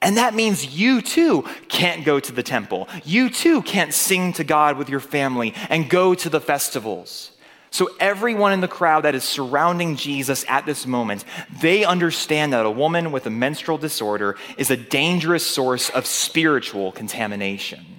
And 0.00 0.16
that 0.16 0.34
means 0.34 0.76
you 0.78 1.02
too 1.02 1.42
can't 1.68 2.04
go 2.04 2.20
to 2.20 2.32
the 2.32 2.42
temple. 2.42 2.88
You 3.04 3.30
too 3.30 3.62
can't 3.62 3.92
sing 3.92 4.32
to 4.34 4.44
God 4.44 4.76
with 4.76 4.88
your 4.88 5.00
family 5.00 5.54
and 5.68 5.90
go 5.90 6.14
to 6.14 6.28
the 6.28 6.40
festivals. 6.40 7.32
So, 7.70 7.90
everyone 8.00 8.52
in 8.52 8.62
the 8.62 8.68
crowd 8.68 9.02
that 9.02 9.14
is 9.14 9.24
surrounding 9.24 9.96
Jesus 9.96 10.44
at 10.48 10.64
this 10.64 10.86
moment, 10.86 11.24
they 11.60 11.84
understand 11.84 12.54
that 12.54 12.64
a 12.64 12.70
woman 12.70 13.12
with 13.12 13.26
a 13.26 13.30
menstrual 13.30 13.76
disorder 13.76 14.36
is 14.56 14.70
a 14.70 14.76
dangerous 14.76 15.44
source 15.44 15.90
of 15.90 16.06
spiritual 16.06 16.92
contamination. 16.92 17.97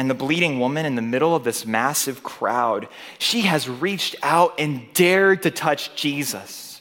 And 0.00 0.08
the 0.08 0.14
bleeding 0.14 0.58
woman 0.58 0.86
in 0.86 0.94
the 0.94 1.02
middle 1.02 1.36
of 1.36 1.44
this 1.44 1.66
massive 1.66 2.22
crowd, 2.22 2.88
she 3.18 3.42
has 3.42 3.68
reached 3.68 4.16
out 4.22 4.54
and 4.58 4.90
dared 4.94 5.42
to 5.42 5.50
touch 5.50 5.94
Jesus. 5.94 6.80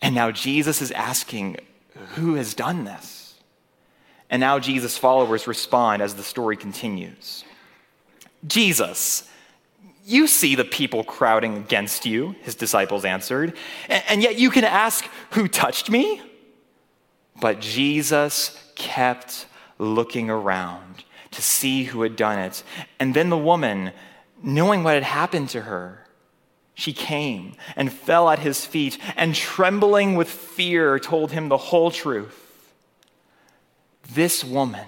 And 0.00 0.14
now 0.14 0.30
Jesus 0.30 0.80
is 0.80 0.90
asking, 0.92 1.58
Who 2.14 2.36
has 2.36 2.54
done 2.54 2.84
this? 2.84 3.34
And 4.30 4.40
now 4.40 4.58
Jesus' 4.58 4.96
followers 4.96 5.46
respond 5.46 6.00
as 6.00 6.14
the 6.14 6.22
story 6.22 6.56
continues 6.56 7.44
Jesus, 8.46 9.28
You 10.06 10.26
see 10.26 10.54
the 10.54 10.64
people 10.64 11.04
crowding 11.04 11.58
against 11.58 12.06
you, 12.06 12.36
his 12.40 12.54
disciples 12.54 13.04
answered, 13.04 13.54
and 13.86 14.22
yet 14.22 14.38
you 14.38 14.50
can 14.50 14.64
ask, 14.64 15.06
Who 15.32 15.46
touched 15.46 15.90
me? 15.90 16.22
But 17.38 17.60
Jesus 17.60 18.58
kept 18.76 19.44
looking 19.78 20.30
around 20.30 21.04
to 21.32 21.42
see 21.42 21.84
who 21.84 22.02
had 22.02 22.16
done 22.16 22.38
it. 22.38 22.62
And 22.98 23.14
then 23.14 23.30
the 23.30 23.38
woman, 23.38 23.92
knowing 24.42 24.82
what 24.82 24.94
had 24.94 25.02
happened 25.02 25.48
to 25.50 25.62
her, 25.62 26.06
she 26.74 26.92
came 26.92 27.54
and 27.76 27.92
fell 27.92 28.30
at 28.30 28.38
his 28.38 28.64
feet 28.64 28.98
and, 29.16 29.34
trembling 29.34 30.14
with 30.14 30.28
fear, 30.28 30.98
told 30.98 31.30
him 31.32 31.48
the 31.48 31.56
whole 31.58 31.90
truth. 31.90 32.36
This 34.12 34.42
woman, 34.42 34.86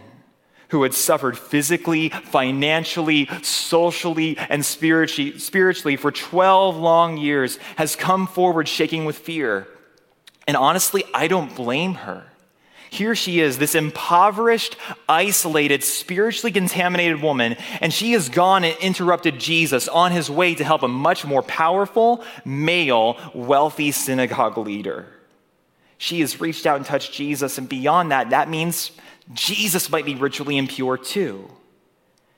who 0.70 0.84
had 0.84 0.94
suffered 0.94 1.36
physically, 1.36 2.08
financially, 2.08 3.28
socially, 3.42 4.38
and 4.38 4.64
spiritually, 4.64 5.96
for 5.96 6.10
12 6.10 6.76
long 6.76 7.18
years, 7.18 7.58
has 7.76 7.94
come 7.94 8.26
forward 8.26 8.66
shaking 8.66 9.04
with 9.04 9.18
fear. 9.18 9.68
And 10.48 10.56
honestly, 10.56 11.04
I 11.12 11.28
don't 11.28 11.54
blame 11.54 11.94
her. 11.94 12.31
Here 12.92 13.14
she 13.14 13.40
is, 13.40 13.56
this 13.56 13.74
impoverished, 13.74 14.76
isolated, 15.08 15.82
spiritually 15.82 16.52
contaminated 16.52 17.22
woman, 17.22 17.56
and 17.80 17.90
she 17.90 18.12
has 18.12 18.28
gone 18.28 18.64
and 18.64 18.76
interrupted 18.80 19.40
Jesus 19.40 19.88
on 19.88 20.12
his 20.12 20.28
way 20.28 20.54
to 20.54 20.62
help 20.62 20.82
a 20.82 20.88
much 20.88 21.24
more 21.24 21.42
powerful, 21.42 22.22
male, 22.44 23.16
wealthy 23.32 23.92
synagogue 23.92 24.58
leader. 24.58 25.06
She 25.96 26.20
has 26.20 26.38
reached 26.38 26.66
out 26.66 26.76
and 26.76 26.84
touched 26.84 27.14
Jesus, 27.14 27.56
and 27.56 27.66
beyond 27.66 28.12
that, 28.12 28.28
that 28.28 28.50
means 28.50 28.90
Jesus 29.32 29.88
might 29.88 30.04
be 30.04 30.14
ritually 30.14 30.58
impure 30.58 30.98
too. 30.98 31.50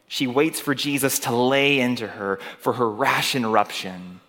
She 0.07 0.29
waits 0.29 0.61
for 0.61 0.73
Jesus 0.73 1.19
to 1.21 1.35
lay 1.35 1.81
into 1.81 2.07
her 2.07 2.39
for 2.61 2.75
her 2.75 2.89
rash 2.89 3.35
interruption. 3.35 4.21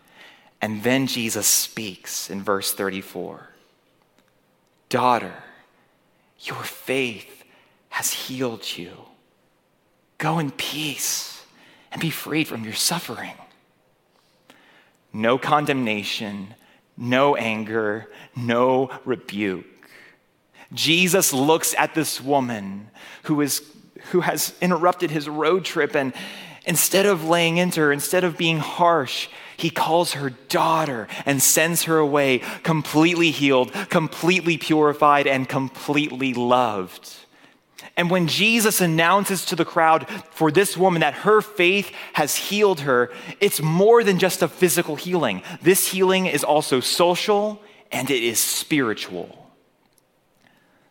And 0.59 0.81
then 0.81 1.05
Jesus 1.05 1.45
speaks 1.45 2.31
in 2.31 2.41
verse 2.41 2.73
34 2.73 3.47
Daughter, 4.89 5.44
your 6.39 6.63
faith 6.63 7.43
has 7.89 8.11
healed 8.11 8.65
you. 8.77 8.91
Go 10.17 10.39
in 10.39 10.51
peace 10.51 11.43
and 11.91 12.01
be 12.01 12.09
freed 12.09 12.47
from 12.47 12.63
your 12.63 12.73
suffering. 12.73 13.33
No 15.13 15.37
condemnation, 15.37 16.53
no 16.97 17.35
anger, 17.35 18.11
no 18.35 18.89
rebuke. 19.05 19.65
Jesus 20.73 21.31
looks 21.31 21.73
at 21.77 21.93
this 21.93 22.19
woman 22.19 22.89
who, 23.23 23.41
is, 23.41 23.63
who 24.11 24.21
has 24.21 24.53
interrupted 24.61 25.11
his 25.11 25.29
road 25.29 25.63
trip, 25.63 25.95
and 25.95 26.13
instead 26.65 27.05
of 27.05 27.23
laying 27.23 27.57
into 27.57 27.79
her, 27.79 27.91
instead 27.91 28.23
of 28.23 28.37
being 28.37 28.57
harsh, 28.57 29.29
he 29.57 29.69
calls 29.69 30.13
her 30.13 30.29
daughter 30.29 31.07
and 31.25 31.41
sends 31.41 31.83
her 31.83 31.97
away 31.97 32.39
completely 32.63 33.31
healed, 33.31 33.71
completely 33.89 34.57
purified, 34.57 35.27
and 35.27 35.47
completely 35.47 36.33
loved. 36.33 37.13
And 37.97 38.09
when 38.09 38.27
Jesus 38.27 38.81
announces 38.81 39.45
to 39.45 39.55
the 39.55 39.65
crowd 39.65 40.09
for 40.31 40.51
this 40.51 40.75
woman 40.75 40.99
that 40.99 41.13
her 41.13 41.41
faith 41.41 41.91
has 42.13 42.35
healed 42.35 42.81
her, 42.81 43.11
it's 43.39 43.61
more 43.61 44.03
than 44.03 44.19
just 44.19 44.41
a 44.41 44.47
physical 44.47 44.95
healing. 44.95 45.43
This 45.61 45.91
healing 45.91 46.25
is 46.25 46.43
also 46.43 46.79
social 46.81 47.61
and 47.91 48.09
it 48.09 48.23
is 48.23 48.39
spiritual. 48.39 49.45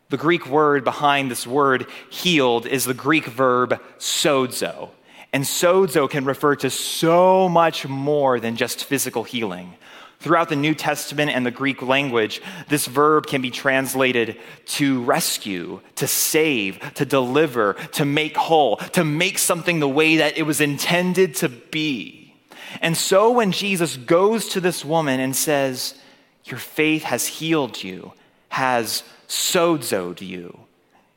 The 0.09 0.16
Greek 0.16 0.47
word 0.47 0.85
behind 0.85 1.30
this 1.30 1.47
word 1.47 1.87
healed 2.09 2.66
is 2.66 2.85
the 2.85 2.94
Greek 2.94 3.26
verb 3.26 3.80
sozo. 3.99 4.90
And 5.34 5.42
sozo 5.42 6.08
can 6.08 6.24
refer 6.24 6.54
to 6.54 6.70
so 6.70 7.48
much 7.48 7.88
more 7.88 8.38
than 8.38 8.54
just 8.54 8.84
physical 8.84 9.24
healing. 9.24 9.74
Throughout 10.20 10.48
the 10.48 10.54
New 10.54 10.76
Testament 10.76 11.32
and 11.32 11.44
the 11.44 11.50
Greek 11.50 11.82
language, 11.82 12.40
this 12.68 12.86
verb 12.86 13.26
can 13.26 13.42
be 13.42 13.50
translated 13.50 14.38
to 14.66 15.02
rescue, 15.02 15.80
to 15.96 16.06
save, 16.06 16.78
to 16.94 17.04
deliver, 17.04 17.72
to 17.94 18.04
make 18.04 18.36
whole, 18.36 18.76
to 18.76 19.02
make 19.02 19.38
something 19.38 19.80
the 19.80 19.88
way 19.88 20.18
that 20.18 20.38
it 20.38 20.44
was 20.44 20.60
intended 20.60 21.34
to 21.34 21.48
be. 21.48 22.32
And 22.80 22.96
so 22.96 23.32
when 23.32 23.50
Jesus 23.50 23.96
goes 23.96 24.50
to 24.50 24.60
this 24.60 24.84
woman 24.84 25.18
and 25.18 25.34
says, 25.34 25.96
Your 26.44 26.60
faith 26.60 27.02
has 27.02 27.26
healed 27.26 27.82
you, 27.82 28.12
has 28.50 29.02
sozoed 29.26 30.20
you, 30.20 30.60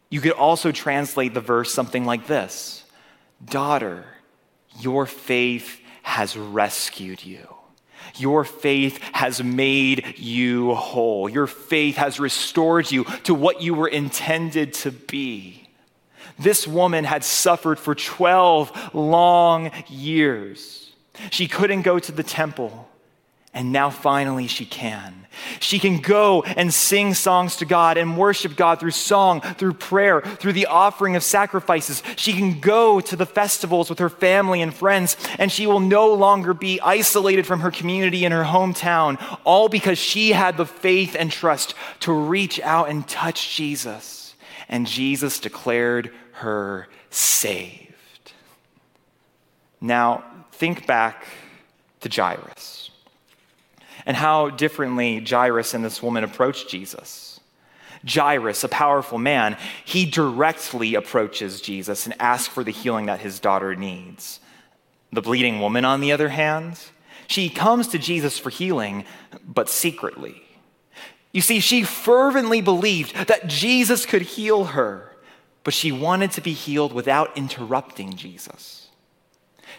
you 0.10 0.22
could 0.22 0.32
also 0.32 0.72
translate 0.72 1.36
the 1.36 1.40
verse 1.40 1.72
something 1.72 2.04
like 2.04 2.26
this 2.26 2.84
Daughter, 3.44 4.06
your 4.80 5.06
faith 5.06 5.80
has 6.04 6.36
rescued 6.38 7.24
you. 7.24 7.48
Your 8.16 8.44
faith 8.44 9.00
has 9.14 9.44
made 9.44 10.16
you 10.18 10.74
whole. 10.74 11.30
Your 11.30 11.48
faith 11.48 11.98
has 11.98 12.20
restored 12.20 12.92
you 12.92 13.04
to 13.24 13.34
what 13.34 13.62
you 13.62 13.74
were 13.74 13.88
intended 13.88 14.74
to 14.76 14.92
be. 14.92 15.70
This 16.40 16.68
woman 16.68 17.04
had 17.04 17.24
suffered 17.24 17.80
for 17.80 17.96
12 17.96 18.94
long 18.94 19.72
years. 19.88 20.92
She 21.32 21.48
couldn't 21.48 21.82
go 21.82 22.00
to 22.00 22.12
the 22.12 22.24
temple, 22.24 22.88
and 23.54 23.72
now 23.72 23.90
finally 23.90 24.48
she 24.48 24.66
can. 24.66 25.27
She 25.60 25.80
can 25.80 26.00
go 26.00 26.44
and 26.44 26.74
sing 26.74 27.14
songs 27.14 27.58
to 27.58 27.66
God 27.66 27.98
and 27.98 28.18
worship 28.18 28.56
God 28.56 28.80
through 28.80 28.92
song, 28.92 29.42
through 29.42 29.74
prayer, 29.74 30.22
through 30.22 30.54
the 30.54 30.68
offering 30.68 31.16
of 31.16 31.24
sacrifices. 31.24 32.04
She 32.16 32.34
can 32.34 32.60
go 32.60 33.00
to 33.00 33.16
the 33.16 33.26
festivals 33.26 33.90
with 33.90 34.00
her 34.00 34.10
family 34.10 34.62
and 34.62 34.74
friends, 34.74 35.18
and 35.40 35.52
she 35.52 35.68
will 35.68 35.80
no 35.80 36.14
longer 36.14 36.54
be 36.54 36.80
isolated 36.82 37.46
from 37.46 37.62
her 37.62 37.72
community 37.72 38.26
in 38.26 38.32
her 38.32 38.44
hometown, 38.44 39.18
all 39.44 39.70
because 39.70 39.98
she 39.98 40.32
had 40.32 40.58
the 40.58 40.66
faith 40.66 41.16
and 41.18 41.32
trust 41.32 41.76
to 42.02 42.12
reach 42.12 42.60
out 42.62 42.90
and 42.90 43.08
touch 43.08 43.56
Jesus. 43.56 44.36
And 44.70 44.86
Jesus 44.86 45.40
declared 45.40 46.12
her 46.34 46.88
saved. 47.10 47.88
Now, 49.80 50.24
think 50.52 50.88
back 50.88 51.26
to 52.02 52.10
Jairus 52.10 52.87
and 54.08 54.16
how 54.16 54.50
differently 54.50 55.20
Jairus 55.20 55.74
and 55.74 55.84
this 55.84 56.02
woman 56.02 56.24
approached 56.24 56.70
Jesus. 56.70 57.40
Jairus, 58.08 58.64
a 58.64 58.70
powerful 58.70 59.18
man, 59.18 59.58
he 59.84 60.06
directly 60.06 60.96
approaches 60.96 61.60
Jesus 61.60 62.06
and 62.06 62.16
asks 62.20 62.48
for 62.48 62.64
the 62.64 62.72
healing 62.72 63.08
that 63.08 63.20
his 63.20 63.42
daughter 63.42 63.76
needs. 63.76 64.40
The 65.12 65.22
bleeding 65.22 65.60
woman, 65.60 65.84
on 65.84 66.00
the 66.00 66.14
other 66.14 66.30
hand, 66.30 66.80
she 67.28 67.50
comes 67.50 67.90
to 67.90 68.00
Jesus 68.00 68.40
for 68.40 68.50
healing, 68.50 69.04
but 69.46 69.70
secretly. 69.70 70.42
You 71.34 71.42
see, 71.42 71.60
she 71.60 71.84
fervently 71.84 72.62
believed 72.62 73.28
that 73.28 73.48
Jesus 73.48 74.06
could 74.06 74.22
heal 74.22 74.66
her, 74.66 75.12
but 75.66 75.74
she 75.74 75.92
wanted 75.92 76.32
to 76.32 76.42
be 76.42 76.54
healed 76.54 76.94
without 76.94 77.38
interrupting 77.38 78.16
Jesus. 78.16 78.87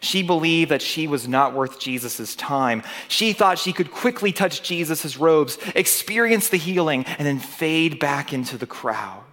She 0.00 0.22
believed 0.22 0.70
that 0.70 0.82
she 0.82 1.06
was 1.06 1.26
not 1.26 1.54
worth 1.54 1.78
Jesus' 1.78 2.34
time. 2.36 2.82
She 3.08 3.32
thought 3.32 3.58
she 3.58 3.72
could 3.72 3.90
quickly 3.90 4.32
touch 4.32 4.62
Jesus' 4.62 5.16
robes, 5.16 5.58
experience 5.74 6.48
the 6.48 6.56
healing, 6.56 7.04
and 7.04 7.26
then 7.26 7.38
fade 7.38 7.98
back 7.98 8.32
into 8.32 8.56
the 8.56 8.66
crowd. 8.66 9.24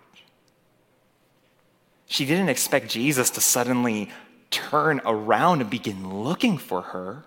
She 2.08 2.26
didn't 2.26 2.50
expect 2.50 2.90
Jesus 2.90 3.30
to 3.32 3.42
suddenly 3.42 4.10
turn 4.52 5.02
around 5.06 5.62
and 5.62 5.70
begin 5.70 6.24
looking 6.24 6.58
for 6.58 6.82
her. 6.82 7.24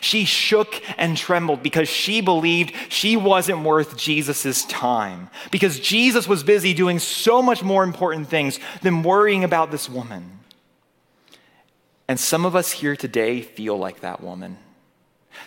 She 0.00 0.24
shook 0.24 0.82
and 0.98 1.16
trembled 1.16 1.62
because 1.62 1.88
she 1.90 2.22
believed 2.22 2.74
she 2.88 3.16
wasn't 3.16 3.64
worth 3.64 3.96
Jesus' 3.96 4.64
time, 4.64 5.28
because 5.50 5.78
Jesus 5.78 6.26
was 6.26 6.42
busy 6.42 6.72
doing 6.72 6.98
so 6.98 7.42
much 7.42 7.62
more 7.62 7.84
important 7.84 8.28
things 8.28 8.58
than 8.80 9.02
worrying 9.02 9.44
about 9.44 9.70
this 9.70 9.88
woman. 9.88 10.40
And 12.08 12.20
some 12.20 12.44
of 12.44 12.54
us 12.54 12.72
here 12.72 12.96
today 12.96 13.40
feel 13.40 13.76
like 13.76 14.00
that 14.00 14.22
woman. 14.22 14.58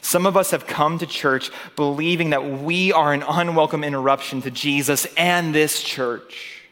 Some 0.02 0.26
of 0.26 0.36
us 0.36 0.52
have 0.52 0.68
come 0.68 1.00
to 1.00 1.06
church 1.06 1.52
believing 1.76 2.32
that 2.32 2.46
we 2.46 2.92
are 2.92 3.14
an 3.14 3.24
unwelcome 3.24 3.84
interruption 3.84 4.42
to 4.42 4.52
Jesus 4.52 5.08
and 5.16 5.54
this 5.54 5.82
church. 5.82 6.64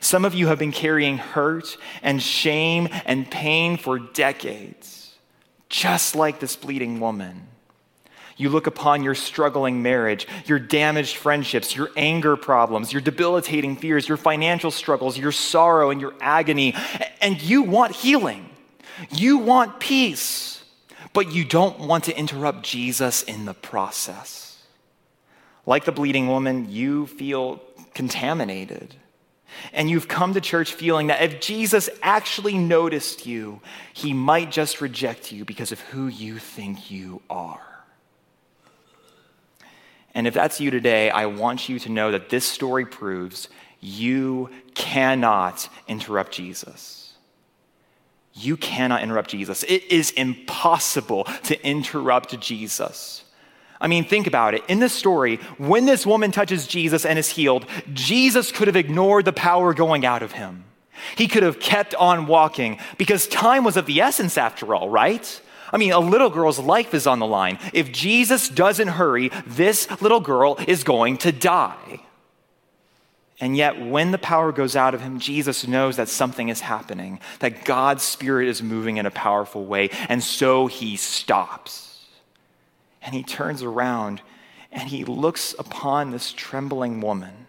Some 0.00 0.24
of 0.24 0.34
you 0.34 0.48
have 0.48 0.58
been 0.58 0.72
carrying 0.72 1.18
hurt 1.18 1.76
and 2.02 2.22
shame 2.22 2.88
and 3.04 3.30
pain 3.30 3.76
for 3.76 3.98
decades, 3.98 5.14
just 5.68 6.14
like 6.14 6.40
this 6.40 6.56
bleeding 6.56 7.00
woman. 7.00 7.48
You 8.36 8.50
look 8.50 8.68
upon 8.68 9.02
your 9.02 9.16
struggling 9.16 9.82
marriage, 9.82 10.28
your 10.46 10.60
damaged 10.60 11.16
friendships, 11.16 11.74
your 11.74 11.90
anger 11.96 12.36
problems, 12.36 12.92
your 12.92 13.02
debilitating 13.02 13.74
fears, 13.74 14.06
your 14.06 14.16
financial 14.16 14.70
struggles, 14.70 15.18
your 15.18 15.32
sorrow 15.32 15.90
and 15.90 16.00
your 16.00 16.14
agony, 16.20 16.76
and 17.20 17.42
you 17.42 17.62
want 17.62 17.96
healing. 17.96 18.47
You 19.10 19.38
want 19.38 19.80
peace, 19.80 20.62
but 21.12 21.32
you 21.32 21.44
don't 21.44 21.80
want 21.80 22.04
to 22.04 22.16
interrupt 22.16 22.62
Jesus 22.62 23.22
in 23.22 23.44
the 23.44 23.54
process. 23.54 24.62
Like 25.66 25.84
the 25.84 25.92
bleeding 25.92 26.28
woman, 26.28 26.70
you 26.70 27.06
feel 27.06 27.60
contaminated. 27.94 28.94
And 29.72 29.88
you've 29.88 30.08
come 30.08 30.34
to 30.34 30.40
church 30.40 30.72
feeling 30.74 31.08
that 31.08 31.22
if 31.22 31.40
Jesus 31.40 31.88
actually 32.02 32.56
noticed 32.58 33.26
you, 33.26 33.60
he 33.92 34.12
might 34.12 34.50
just 34.50 34.80
reject 34.80 35.32
you 35.32 35.44
because 35.44 35.72
of 35.72 35.80
who 35.80 36.06
you 36.06 36.38
think 36.38 36.90
you 36.90 37.22
are. 37.28 37.60
And 40.14 40.26
if 40.26 40.34
that's 40.34 40.60
you 40.60 40.70
today, 40.70 41.10
I 41.10 41.26
want 41.26 41.68
you 41.68 41.78
to 41.80 41.88
know 41.88 42.10
that 42.10 42.28
this 42.28 42.44
story 42.44 42.84
proves 42.84 43.48
you 43.80 44.50
cannot 44.74 45.68
interrupt 45.86 46.32
Jesus. 46.32 46.97
You 48.38 48.56
cannot 48.56 49.02
interrupt 49.02 49.30
Jesus. 49.30 49.64
It 49.64 49.84
is 49.90 50.10
impossible 50.12 51.24
to 51.44 51.66
interrupt 51.66 52.38
Jesus. 52.40 53.24
I 53.80 53.86
mean, 53.86 54.04
think 54.04 54.26
about 54.26 54.54
it. 54.54 54.62
In 54.68 54.80
this 54.80 54.92
story, 54.92 55.36
when 55.56 55.86
this 55.86 56.06
woman 56.06 56.32
touches 56.32 56.66
Jesus 56.66 57.04
and 57.04 57.18
is 57.18 57.28
healed, 57.30 57.66
Jesus 57.92 58.50
could 58.50 58.66
have 58.66 58.76
ignored 58.76 59.24
the 59.24 59.32
power 59.32 59.72
going 59.72 60.04
out 60.04 60.22
of 60.22 60.32
him. 60.32 60.64
He 61.16 61.28
could 61.28 61.42
have 61.44 61.60
kept 61.60 61.94
on 61.94 62.26
walking 62.26 62.78
because 62.96 63.28
time 63.28 63.64
was 63.64 63.76
of 63.76 63.86
the 63.86 64.00
essence, 64.00 64.36
after 64.36 64.74
all, 64.74 64.88
right? 64.88 65.40
I 65.72 65.76
mean, 65.76 65.92
a 65.92 66.00
little 66.00 66.30
girl's 66.30 66.58
life 66.58 66.94
is 66.94 67.06
on 67.06 67.18
the 67.18 67.26
line. 67.26 67.58
If 67.72 67.92
Jesus 67.92 68.48
doesn't 68.48 68.88
hurry, 68.88 69.30
this 69.46 69.88
little 70.00 70.20
girl 70.20 70.58
is 70.66 70.82
going 70.82 71.18
to 71.18 71.32
die. 71.32 72.00
And 73.40 73.56
yet, 73.56 73.80
when 73.80 74.10
the 74.10 74.18
power 74.18 74.50
goes 74.50 74.74
out 74.74 74.94
of 74.94 75.00
him, 75.00 75.20
Jesus 75.20 75.66
knows 75.66 75.96
that 75.96 76.08
something 76.08 76.48
is 76.48 76.60
happening, 76.60 77.20
that 77.38 77.64
God's 77.64 78.02
Spirit 78.02 78.48
is 78.48 78.62
moving 78.62 78.96
in 78.96 79.06
a 79.06 79.12
powerful 79.12 79.64
way, 79.64 79.90
and 80.08 80.22
so 80.22 80.66
he 80.66 80.96
stops. 80.96 82.04
And 83.00 83.14
he 83.14 83.22
turns 83.22 83.62
around 83.62 84.22
and 84.70 84.88
he 84.88 85.04
looks 85.04 85.54
upon 85.58 86.10
this 86.10 86.32
trembling 86.32 87.00
woman. 87.00 87.46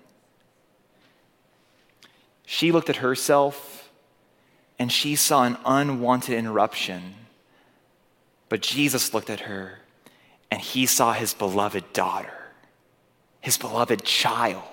She 2.45 2.71
looked 2.71 2.89
at 2.89 2.97
herself 2.97 3.89
and 4.77 4.91
she 4.91 5.15
saw 5.15 5.43
an 5.43 5.57
unwanted 5.65 6.35
interruption. 6.35 7.15
But 8.47 8.61
Jesus 8.61 9.13
looked 9.13 9.29
at 9.29 9.41
her 9.41 9.79
and 10.49 10.61
he 10.61 10.85
saw 10.85 11.13
his 11.13 11.33
beloved 11.33 11.93
daughter, 11.93 12.33
his 13.41 13.57
beloved 13.57 14.03
child. 14.03 14.63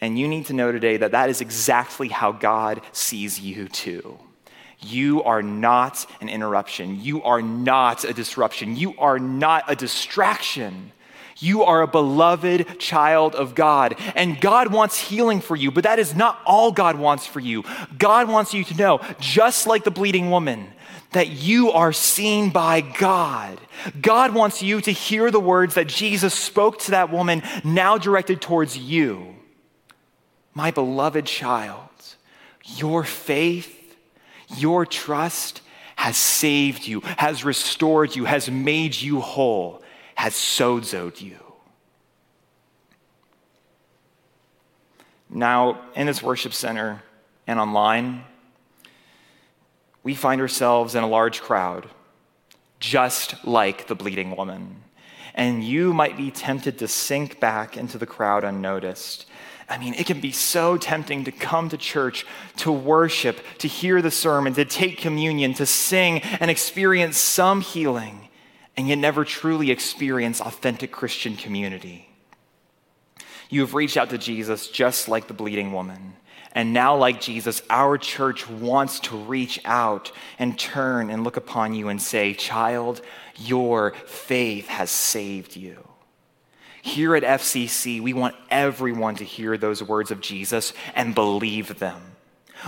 And 0.00 0.18
you 0.18 0.28
need 0.28 0.46
to 0.46 0.52
know 0.52 0.72
today 0.72 0.98
that 0.98 1.12
that 1.12 1.30
is 1.30 1.40
exactly 1.40 2.08
how 2.08 2.32
God 2.32 2.82
sees 2.92 3.40
you 3.40 3.68
too. 3.68 4.18
You 4.80 5.22
are 5.22 5.42
not 5.42 6.06
an 6.20 6.28
interruption. 6.28 7.00
You 7.00 7.22
are 7.22 7.40
not 7.40 8.04
a 8.04 8.12
disruption. 8.12 8.76
You 8.76 8.94
are 8.98 9.18
not 9.18 9.64
a 9.68 9.76
distraction. 9.76 10.92
You 11.38 11.64
are 11.64 11.82
a 11.82 11.86
beloved 11.86 12.78
child 12.78 13.34
of 13.34 13.54
God, 13.54 13.96
and 14.14 14.40
God 14.40 14.72
wants 14.72 14.98
healing 14.98 15.42
for 15.42 15.54
you, 15.54 15.70
but 15.70 15.84
that 15.84 15.98
is 15.98 16.14
not 16.14 16.40
all 16.46 16.72
God 16.72 16.96
wants 16.98 17.26
for 17.26 17.40
you. 17.40 17.62
God 17.98 18.28
wants 18.28 18.54
you 18.54 18.64
to 18.64 18.74
know, 18.74 19.00
just 19.20 19.66
like 19.66 19.84
the 19.84 19.90
bleeding 19.90 20.30
woman, 20.30 20.66
that 21.12 21.28
you 21.28 21.72
are 21.72 21.92
seen 21.92 22.48
by 22.48 22.80
God. 22.80 23.60
God 24.00 24.34
wants 24.34 24.62
you 24.62 24.80
to 24.80 24.90
hear 24.90 25.30
the 25.30 25.38
words 25.38 25.74
that 25.74 25.88
Jesus 25.88 26.32
spoke 26.32 26.78
to 26.80 26.92
that 26.92 27.12
woman, 27.12 27.42
now 27.64 27.98
directed 27.98 28.40
towards 28.40 28.78
you. 28.78 29.35
My 30.56 30.70
beloved 30.70 31.26
child, 31.26 31.90
your 32.64 33.04
faith 33.04 33.76
your 34.56 34.86
trust 34.86 35.60
has 35.96 36.16
saved 36.16 36.86
you, 36.86 37.00
has 37.00 37.44
restored 37.44 38.14
you, 38.16 38.24
has 38.24 38.50
made 38.50 38.94
you 38.94 39.20
whole, 39.20 39.82
has 40.14 40.32
sozoed 40.34 41.20
you. 41.20 41.38
Now, 45.28 45.82
in 45.94 46.06
this 46.06 46.22
worship 46.22 46.54
center 46.54 47.02
and 47.46 47.58
online, 47.58 48.24
we 50.02 50.14
find 50.14 50.40
ourselves 50.40 50.94
in 50.94 51.02
a 51.02 51.08
large 51.08 51.42
crowd, 51.42 51.86
just 52.80 53.44
like 53.44 53.88
the 53.88 53.94
bleeding 53.94 54.34
woman. 54.34 54.82
And 55.34 55.62
you 55.62 55.92
might 55.92 56.16
be 56.16 56.30
tempted 56.30 56.78
to 56.78 56.88
sink 56.88 57.40
back 57.40 57.76
into 57.76 57.98
the 57.98 58.06
crowd 58.06 58.42
unnoticed 58.42 59.26
I 59.68 59.78
mean, 59.78 59.94
it 59.94 60.06
can 60.06 60.20
be 60.20 60.30
so 60.30 60.76
tempting 60.76 61.24
to 61.24 61.32
come 61.32 61.68
to 61.70 61.76
church, 61.76 62.24
to 62.58 62.70
worship, 62.70 63.40
to 63.58 63.68
hear 63.68 64.00
the 64.00 64.12
sermon, 64.12 64.54
to 64.54 64.64
take 64.64 64.98
communion, 64.98 65.54
to 65.54 65.66
sing 65.66 66.20
and 66.20 66.50
experience 66.50 67.16
some 67.16 67.60
healing, 67.60 68.28
and 68.76 68.88
yet 68.88 68.98
never 68.98 69.24
truly 69.24 69.72
experience 69.72 70.40
authentic 70.40 70.92
Christian 70.92 71.36
community. 71.36 72.08
You 73.48 73.60
have 73.62 73.74
reached 73.74 73.96
out 73.96 74.10
to 74.10 74.18
Jesus 74.18 74.68
just 74.68 75.08
like 75.08 75.26
the 75.26 75.34
bleeding 75.34 75.72
woman. 75.72 76.14
And 76.52 76.72
now, 76.72 76.96
like 76.96 77.20
Jesus, 77.20 77.60
our 77.68 77.98
church 77.98 78.48
wants 78.48 79.00
to 79.00 79.16
reach 79.16 79.60
out 79.64 80.10
and 80.38 80.58
turn 80.58 81.10
and 81.10 81.22
look 81.22 81.36
upon 81.36 81.74
you 81.74 81.88
and 81.88 82.00
say, 82.00 82.32
Child, 82.32 83.02
your 83.36 83.92
faith 84.06 84.68
has 84.68 84.90
saved 84.90 85.54
you. 85.54 85.86
Here 86.86 87.16
at 87.16 87.24
FCC, 87.24 88.00
we 88.00 88.12
want 88.12 88.36
everyone 88.48 89.16
to 89.16 89.24
hear 89.24 89.58
those 89.58 89.82
words 89.82 90.12
of 90.12 90.20
Jesus 90.20 90.72
and 90.94 91.16
believe 91.16 91.80
them. 91.80 92.00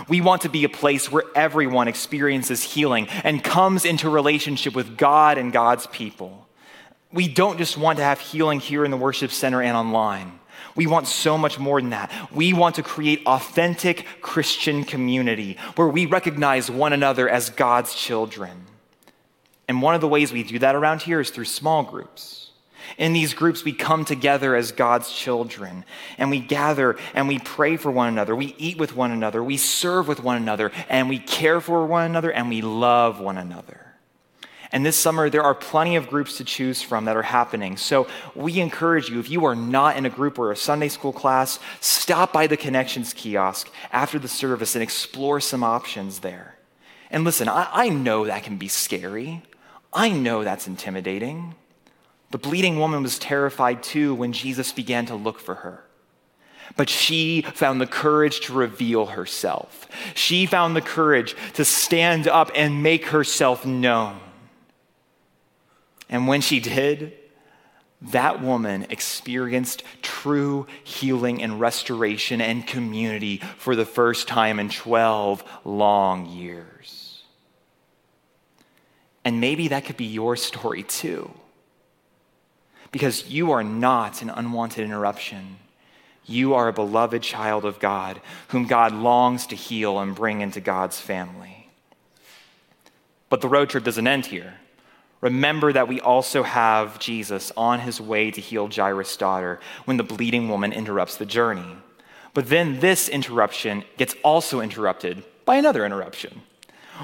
We 0.09 0.21
want 0.21 0.43
to 0.43 0.49
be 0.49 0.65
a 0.65 0.69
place 0.69 1.11
where 1.11 1.23
everyone 1.37 1.87
experiences 1.87 2.65
healing 2.65 3.07
and 3.23 3.45
comes 3.45 3.85
into 3.85 4.11
relationship 4.11 4.75
with 4.75 4.99
God 4.99 5.39
and 5.39 5.53
God's 5.53 5.87
people. 5.87 6.49
We 7.13 7.29
don't 7.29 7.59
just 7.59 7.79
want 7.79 7.99
to 7.99 8.05
have 8.05 8.19
healing 8.19 8.59
here 8.59 8.85
in 8.85 8.91
the 8.91 8.97
worship 8.97 9.31
center 9.31 9.63
and 9.63 9.77
online. 9.77 10.41
We 10.75 10.89
want 10.89 11.07
so 11.07 11.39
much 11.39 11.61
more 11.61 11.81
than 11.81 11.91
that. 11.91 12.11
We 12.35 12.53
want 12.53 12.75
to 12.75 12.83
create 12.83 13.25
authentic 13.25 14.05
Christian 14.21 14.83
community 14.83 15.59
where 15.77 15.87
we 15.87 16.07
recognize 16.07 16.69
one 16.69 16.93
another 16.93 17.29
as 17.29 17.51
God's 17.51 17.95
children. 17.95 18.67
And 19.69 19.81
one 19.81 19.95
of 19.95 20.01
the 20.01 20.09
ways 20.09 20.33
we 20.33 20.43
do 20.43 20.59
that 20.59 20.75
around 20.75 21.03
here 21.03 21.21
is 21.21 21.31
through 21.31 21.45
small 21.45 21.85
groups. 21.85 22.48
In 22.97 23.13
these 23.13 23.35
groups, 23.35 23.65
we 23.65 23.73
come 23.73 24.05
together 24.05 24.57
as 24.57 24.73
God's 24.73 25.13
children 25.13 25.85
and 26.17 26.31
we 26.31 26.41
gather 26.41 26.97
and 27.15 27.29
we 27.29 27.39
pray 27.39 27.77
for 27.77 27.91
one 27.91 28.09
another. 28.09 28.35
We 28.35 28.55
eat 28.59 28.79
with 28.79 28.97
one 28.97 29.11
another. 29.11 29.43
We 29.43 29.57
serve 29.57 30.09
with 30.09 30.23
one 30.23 30.37
another 30.37 30.73
and 30.89 31.09
we 31.09 31.19
care 31.19 31.61
for 31.61 31.87
one 31.87 32.05
another 32.05 32.33
and 32.33 32.49
we 32.49 32.63
love 32.63 33.21
one 33.21 33.37
another. 33.37 33.89
And 34.71 34.85
this 34.85 34.97
summer, 34.97 35.31
there 35.31 35.43
are 35.43 35.55
plenty 35.55 35.97
of 35.97 36.09
groups 36.09 36.37
to 36.39 36.45
choose 36.45 36.83
from 36.83 37.07
that 37.07 37.17
are 37.17 37.23
happening. 37.23 37.77
So 37.77 38.07
we 38.35 38.61
encourage 38.61 39.09
you, 39.09 39.19
if 39.19 39.31
you 39.31 39.47
are 39.47 39.57
not 39.57 39.97
in 39.97 40.05
a 40.05 40.11
group 40.11 40.39
or 40.39 40.53
a 40.53 40.57
Sunday 40.57 40.89
school 40.89 41.13
class, 41.13 41.59
stop 41.81 42.33
by 42.33 42.47
the 42.47 42.57
Connections 42.57 43.15
kiosk 43.15 43.71
after 43.93 44.19
the 44.19 44.29
service 44.29 44.75
and 44.75 44.83
explore 44.83 45.41
some 45.41 45.65
options 45.65 46.19
there. 46.21 46.57
And 47.11 47.25
listen, 47.25 47.49
I, 47.49 47.69
I 47.73 47.89
know 47.89 48.27
that 48.27 48.43
can 48.43 48.59
be 48.59 48.69
scary. 48.69 49.43
I 49.93 50.11
know 50.11 50.45
that's 50.45 50.67
intimidating. 50.67 51.55
The 52.31 52.39
bleeding 52.39 52.79
woman 52.79 53.03
was 53.03 53.19
terrified 53.19 53.83
too 53.83 54.15
when 54.15 54.33
Jesus 54.33 54.73
began 54.73 55.07
to 55.07 55.15
look 55.15 55.41
for 55.41 55.57
her. 55.57 55.85
But 56.77 56.91
she 56.91 57.43
found 57.43 57.81
the 57.81 57.87
courage 57.87 58.41
to 58.41 58.53
reveal 58.53 59.07
herself. 59.07 59.89
She 60.15 60.45
found 60.45 60.77
the 60.77 60.83
courage 60.83 61.35
to 61.55 61.65
stand 61.65 62.29
up 62.29 62.51
and 62.55 62.83
make 62.83 63.07
herself 63.07 63.65
known. 63.65 64.21
And 66.11 66.29
when 66.29 66.43
she 66.43 66.61
did, 66.61 67.15
that 68.01 68.43
woman 68.43 68.87
experienced 68.91 69.83
true 70.03 70.67
healing 70.85 71.43
and 71.43 71.59
restoration 71.59 72.41
and 72.41 72.67
community 72.67 73.39
for 73.57 73.75
the 73.75 73.87
first 73.87 74.29
time 74.29 74.61
in 74.61 74.69
12 74.69 75.43
long 75.65 76.27
years. 76.27 77.23
And 79.25 79.41
maybe 79.41 79.69
that 79.69 79.85
could 79.85 79.97
be 79.97 80.05
your 80.05 80.37
story 80.37 80.83
too 80.83 81.31
because 82.91 83.29
you 83.29 83.53
are 83.53 83.65
not 83.65 84.23
an 84.23 84.31
unwanted 84.31 84.85
interruption. 84.85 85.59
You 86.25 86.55
are 86.55 86.69
a 86.69 86.73
beloved 86.73 87.23
child 87.23 87.65
of 87.65 87.81
God 87.81 88.21
whom 88.49 88.67
God 88.67 88.93
longs 88.93 89.47
to 89.47 89.57
heal 89.57 89.99
and 89.99 90.15
bring 90.15 90.41
into 90.41 90.61
God's 90.61 91.01
family. 91.01 91.71
But 93.31 93.41
the 93.41 93.49
road 93.49 93.71
trip 93.71 93.85
doesn't 93.85 94.07
end 94.07 94.27
here. 94.27 94.55
Remember 95.21 95.73
that 95.73 95.89
we 95.89 96.01
also 96.01 96.43
have 96.43 96.99
Jesus 96.99 97.51
on 97.57 97.81
his 97.81 98.01
way 98.01 98.31
to 98.31 98.41
heal 98.41 98.69
Jairus' 98.69 99.17
daughter 99.17 99.59
when 99.85 99.97
the 99.97 100.05
bleeding 100.05 100.49
woman 100.49 100.73
interrupts 100.73 101.17
the 101.17 101.27
journey. 101.27 101.77
But 102.35 102.49
then 102.49 102.81
this 102.81 103.09
interruption 103.09 103.85
gets 103.97 104.15
also 104.23 104.61
interrupted 104.61 105.25
by 105.45 105.57
another 105.57 105.85
interruption. 105.85 106.43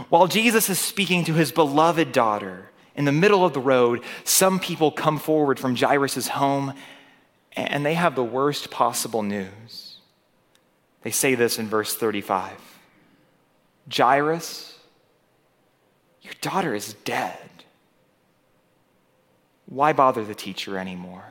While 0.09 0.29
Jesus 0.29 0.69
is 0.69 0.79
speaking 0.79 1.25
to 1.25 1.35
his 1.35 1.51
beloved 1.51 2.13
daughter, 2.13 2.71
in 2.95 3.05
the 3.05 3.13
middle 3.13 3.45
of 3.45 3.53
the 3.53 3.61
road, 3.61 4.03
some 4.23 4.61
people 4.61 4.91
come 4.91 5.19
forward 5.19 5.59
from 5.59 5.75
Jairus' 5.77 6.29
home 6.29 6.75
and 7.57 7.85
they 7.85 7.95
have 7.95 8.15
the 8.15 8.25
worst 8.25 8.71
possible 8.71 9.23
news. 9.23 9.99
They 11.03 11.11
say 11.11 11.35
this 11.35 11.59
in 11.59 11.69
verse 11.69 11.95
35 11.95 12.53
Jairus, 13.95 14.79
your 16.23 16.35
daughter 16.41 16.75
is 16.75 16.95
dead. 17.05 17.39
Why 19.67 19.93
bother 19.93 20.25
the 20.25 20.35
teacher 20.35 20.79
anymore? 20.79 21.25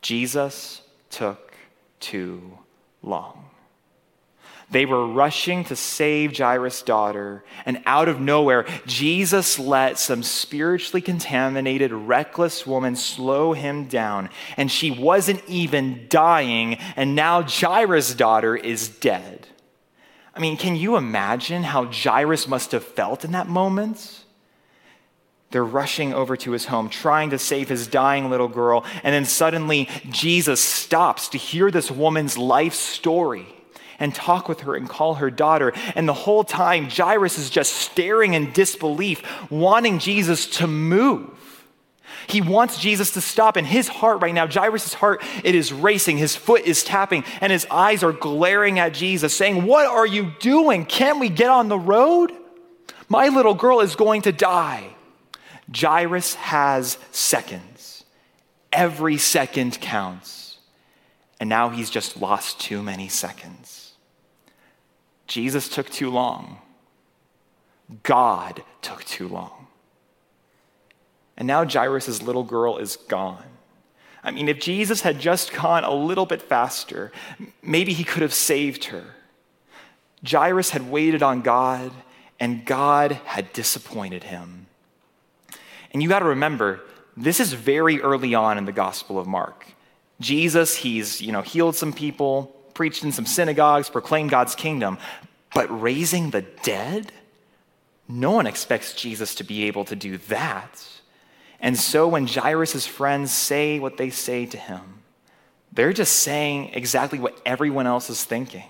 Jesus 0.00 0.82
took 1.10 1.54
too 2.00 2.58
long. 3.02 3.50
They 4.70 4.86
were 4.86 5.06
rushing 5.06 5.64
to 5.64 5.76
save 5.76 6.36
Jairus' 6.36 6.82
daughter, 6.82 7.44
and 7.66 7.82
out 7.86 8.08
of 8.08 8.20
nowhere, 8.20 8.66
Jesus 8.86 9.58
let 9.58 9.98
some 9.98 10.22
spiritually 10.22 11.02
contaminated, 11.02 11.92
reckless 11.92 12.66
woman 12.66 12.96
slow 12.96 13.52
him 13.52 13.86
down. 13.86 14.30
And 14.56 14.70
she 14.70 14.90
wasn't 14.90 15.42
even 15.46 16.06
dying, 16.08 16.78
and 16.96 17.14
now 17.14 17.42
Jairus' 17.42 18.14
daughter 18.14 18.56
is 18.56 18.88
dead. 18.88 19.48
I 20.34 20.40
mean, 20.40 20.56
can 20.56 20.76
you 20.76 20.96
imagine 20.96 21.62
how 21.62 21.84
Jairus 21.92 22.48
must 22.48 22.72
have 22.72 22.84
felt 22.84 23.24
in 23.24 23.32
that 23.32 23.48
moment? 23.48 24.24
They're 25.50 25.62
rushing 25.62 26.12
over 26.12 26.36
to 26.38 26.50
his 26.50 26.64
home, 26.64 26.88
trying 26.88 27.30
to 27.30 27.38
save 27.38 27.68
his 27.68 27.86
dying 27.86 28.30
little 28.30 28.48
girl, 28.48 28.84
and 29.04 29.14
then 29.14 29.24
suddenly 29.24 29.88
Jesus 30.10 30.60
stops 30.60 31.28
to 31.28 31.38
hear 31.38 31.70
this 31.70 31.90
woman's 31.90 32.36
life 32.36 32.74
story 32.74 33.53
and 33.98 34.14
talk 34.14 34.48
with 34.48 34.60
her 34.60 34.74
and 34.74 34.88
call 34.88 35.14
her 35.14 35.30
daughter. 35.30 35.72
And 35.94 36.08
the 36.08 36.14
whole 36.14 36.44
time, 36.44 36.88
Jairus 36.90 37.38
is 37.38 37.50
just 37.50 37.72
staring 37.72 38.34
in 38.34 38.52
disbelief, 38.52 39.22
wanting 39.50 39.98
Jesus 39.98 40.46
to 40.58 40.66
move. 40.66 41.30
He 42.26 42.40
wants 42.40 42.78
Jesus 42.78 43.12
to 43.12 43.20
stop. 43.20 43.56
And 43.56 43.66
his 43.66 43.88
heart 43.88 44.22
right 44.22 44.34
now, 44.34 44.46
Jairus' 44.46 44.94
heart, 44.94 45.22
it 45.42 45.54
is 45.54 45.72
racing. 45.72 46.18
His 46.18 46.36
foot 46.36 46.62
is 46.62 46.84
tapping, 46.84 47.24
and 47.40 47.52
his 47.52 47.66
eyes 47.70 48.02
are 48.02 48.12
glaring 48.12 48.78
at 48.78 48.94
Jesus, 48.94 49.36
saying, 49.36 49.64
What 49.64 49.86
are 49.86 50.06
you 50.06 50.32
doing? 50.40 50.86
Can't 50.86 51.20
we 51.20 51.28
get 51.28 51.50
on 51.50 51.68
the 51.68 51.78
road? 51.78 52.32
My 53.08 53.28
little 53.28 53.54
girl 53.54 53.80
is 53.80 53.96
going 53.96 54.22
to 54.22 54.32
die. 54.32 54.94
Jairus 55.74 56.34
has 56.34 56.98
seconds. 57.10 58.04
Every 58.72 59.18
second 59.18 59.80
counts. 59.80 60.58
And 61.38 61.48
now 61.48 61.68
he's 61.68 61.90
just 61.90 62.20
lost 62.20 62.60
too 62.60 62.82
many 62.82 63.08
seconds. 63.08 63.83
Jesus 65.26 65.68
took 65.68 65.90
too 65.90 66.10
long. 66.10 66.58
God 68.02 68.62
took 68.82 69.04
too 69.04 69.28
long. 69.28 69.66
And 71.36 71.46
now 71.46 71.64
Jairus' 71.64 72.22
little 72.22 72.44
girl 72.44 72.78
is 72.78 72.96
gone. 72.96 73.44
I 74.22 74.30
mean, 74.30 74.48
if 74.48 74.58
Jesus 74.60 75.02
had 75.02 75.20
just 75.20 75.52
gone 75.52 75.84
a 75.84 75.92
little 75.92 76.26
bit 76.26 76.40
faster, 76.40 77.12
maybe 77.62 77.92
he 77.92 78.04
could 78.04 78.22
have 78.22 78.32
saved 78.32 78.84
her. 78.84 79.04
Jairus 80.26 80.70
had 80.70 80.90
waited 80.90 81.22
on 81.22 81.42
God, 81.42 81.92
and 82.40 82.64
God 82.64 83.12
had 83.12 83.52
disappointed 83.52 84.24
him. 84.24 84.66
And 85.92 86.02
you 86.02 86.08
got 86.08 86.20
to 86.20 86.26
remember, 86.26 86.80
this 87.16 87.38
is 87.38 87.52
very 87.52 88.00
early 88.00 88.34
on 88.34 88.56
in 88.56 88.64
the 88.64 88.72
Gospel 88.72 89.18
of 89.18 89.26
Mark. 89.26 89.66
Jesus, 90.20 90.76
he's, 90.76 91.20
you 91.20 91.32
know, 91.32 91.42
healed 91.42 91.76
some 91.76 91.92
people, 91.92 92.56
preached 92.74 93.04
in 93.04 93.12
some 93.12 93.26
synagogues, 93.26 93.88
proclaimed 93.88 94.30
God's 94.30 94.54
kingdom. 94.54 94.98
But 95.54 95.80
raising 95.80 96.30
the 96.30 96.42
dead? 96.42 97.12
No 98.08 98.32
one 98.32 98.46
expects 98.46 98.92
Jesus 98.92 99.36
to 99.36 99.44
be 99.44 99.64
able 99.64 99.84
to 99.86 99.96
do 99.96 100.18
that. 100.28 100.84
And 101.60 101.78
so 101.78 102.06
when 102.08 102.26
Jairus' 102.26 102.86
friends 102.86 103.32
say 103.32 103.78
what 103.78 103.96
they 103.96 104.10
say 104.10 104.44
to 104.46 104.58
him, 104.58 105.02
they're 105.72 105.92
just 105.92 106.16
saying 106.16 106.70
exactly 106.74 107.18
what 107.18 107.40
everyone 107.46 107.86
else 107.86 108.10
is 108.10 108.22
thinking. 108.22 108.68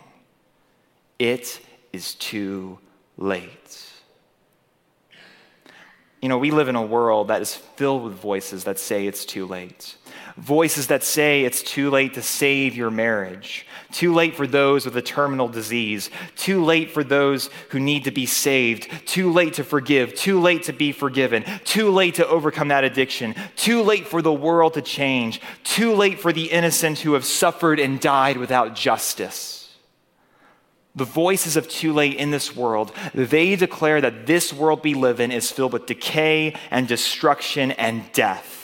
It 1.19 1.61
is 1.93 2.15
too 2.15 2.79
late. 3.17 3.91
You 6.23 6.29
know, 6.29 6.39
we 6.39 6.51
live 6.51 6.69
in 6.69 6.77
a 6.77 6.83
world 6.83 7.29
that 7.29 7.43
is 7.43 7.55
filled 7.55 8.05
with 8.05 8.15
voices 8.15 8.65
that 8.65 8.79
say 8.79 9.07
it's 9.07 9.25
too 9.25 9.47
late. 9.47 9.97
Voices 10.37 10.89
that 10.89 11.05
say 11.05 11.45
it's 11.45 11.63
too 11.63 11.91
late 11.91 12.15
to 12.15 12.23
save 12.23 12.75
your 12.75 12.91
marriage, 12.91 13.67
too 13.93 14.13
late 14.13 14.35
for 14.35 14.49
those 14.49 14.85
with 14.85 14.97
a 14.97 15.03
terminal 15.03 15.47
disease, 15.47 16.11
too 16.35 16.65
late 16.65 16.91
for 16.91 17.05
those 17.05 17.51
who 17.69 17.79
need 17.79 18.03
to 18.03 18.11
be 18.11 18.27
saved, 18.27 18.91
too 19.07 19.33
late 19.33 19.55
to 19.55 19.63
forgive, 19.63 20.13
too 20.17 20.41
late 20.41 20.65
to 20.65 20.73
be 20.73 20.91
forgiven, 20.91 21.45
too 21.63 21.89
late 21.89 22.17
to 22.17 22.27
overcome 22.27 22.67
that 22.69 22.83
addiction, 22.83 23.37
too 23.55 23.83
late 23.83 24.09
for 24.09 24.23
the 24.23 24.33
world 24.33 24.75
to 24.75 24.83
change, 24.83 25.41
too 25.63 25.95
late 25.95 26.19
for 26.19 26.33
the 26.33 26.51
innocent 26.51 26.99
who 26.99 27.13
have 27.13 27.25
suffered 27.25 27.79
and 27.79 28.01
died 28.01 28.37
without 28.37 28.75
justice. 28.75 29.73
The 30.97 31.05
voices 31.05 31.57
of 31.57 31.69
too 31.69 31.93
late 31.93 32.17
in 32.17 32.33
this 32.33 32.57
world, 32.57 32.93
they 33.15 33.55
declare 33.55 34.01
that 34.01 34.27
this 34.27 34.53
world 34.53 34.83
we 34.83 34.95
live 34.95 35.21
in 35.21 35.31
is 35.31 35.53
filled 35.53 35.73
with 35.73 35.87
decay 35.87 36.57
and 36.73 36.89
destruction 36.89 37.71
and 37.71 38.11
death. 38.13 38.64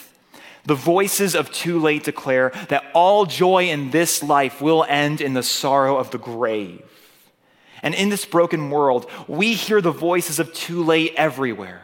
The 0.65 0.75
voices 0.75 1.35
of 1.35 1.51
too 1.51 1.79
late 1.79 2.05
declare 2.05 2.53
that 2.69 2.85
all 2.95 3.27
joy 3.27 3.69
in 3.69 3.91
this 3.91 4.23
life 4.23 4.61
will 4.61 4.85
end 4.89 5.21
in 5.21 5.35
the 5.35 5.43
sorrow 5.43 5.97
of 5.97 6.11
the 6.11 6.19
grave. 6.19 6.85
And 7.83 7.95
in 7.95 8.11
this 8.11 8.27
broken 8.27 8.71
world, 8.71 9.11
we 9.27 9.55
hear 9.55 9.81
the 9.81 9.91
voices 9.91 10.39
of 10.39 10.53
too 10.53 10.83
late 10.85 11.15
everywhere, 11.17 11.83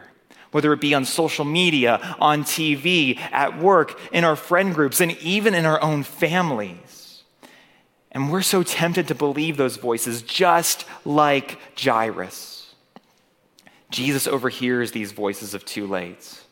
whether 0.51 0.71
it 0.73 0.81
be 0.81 0.93
on 0.93 1.05
social 1.05 1.45
media, 1.45 2.15
on 2.19 2.43
TV, 2.43 3.17
at 3.31 3.57
work, 3.57 3.99
in 4.11 4.23
our 4.23 4.35
friend 4.35 4.75
groups, 4.75 5.01
and 5.01 5.17
even 5.17 5.55
in 5.55 5.65
our 5.65 5.81
own 5.81 6.03
families. 6.03 7.23
And 8.11 8.31
we're 8.31 8.41
so 8.43 8.63
tempted 8.63 9.07
to 9.07 9.15
believe 9.15 9.57
those 9.57 9.77
voices, 9.77 10.21
just 10.21 10.85
like 11.03 11.59
Jairus. 11.79 12.73
Jesus 13.89 14.27
overhears 14.27 14.91
these 14.91 15.11
voices 15.11 15.53
of 15.53 15.65
too 15.65 15.87
late. 15.87 16.43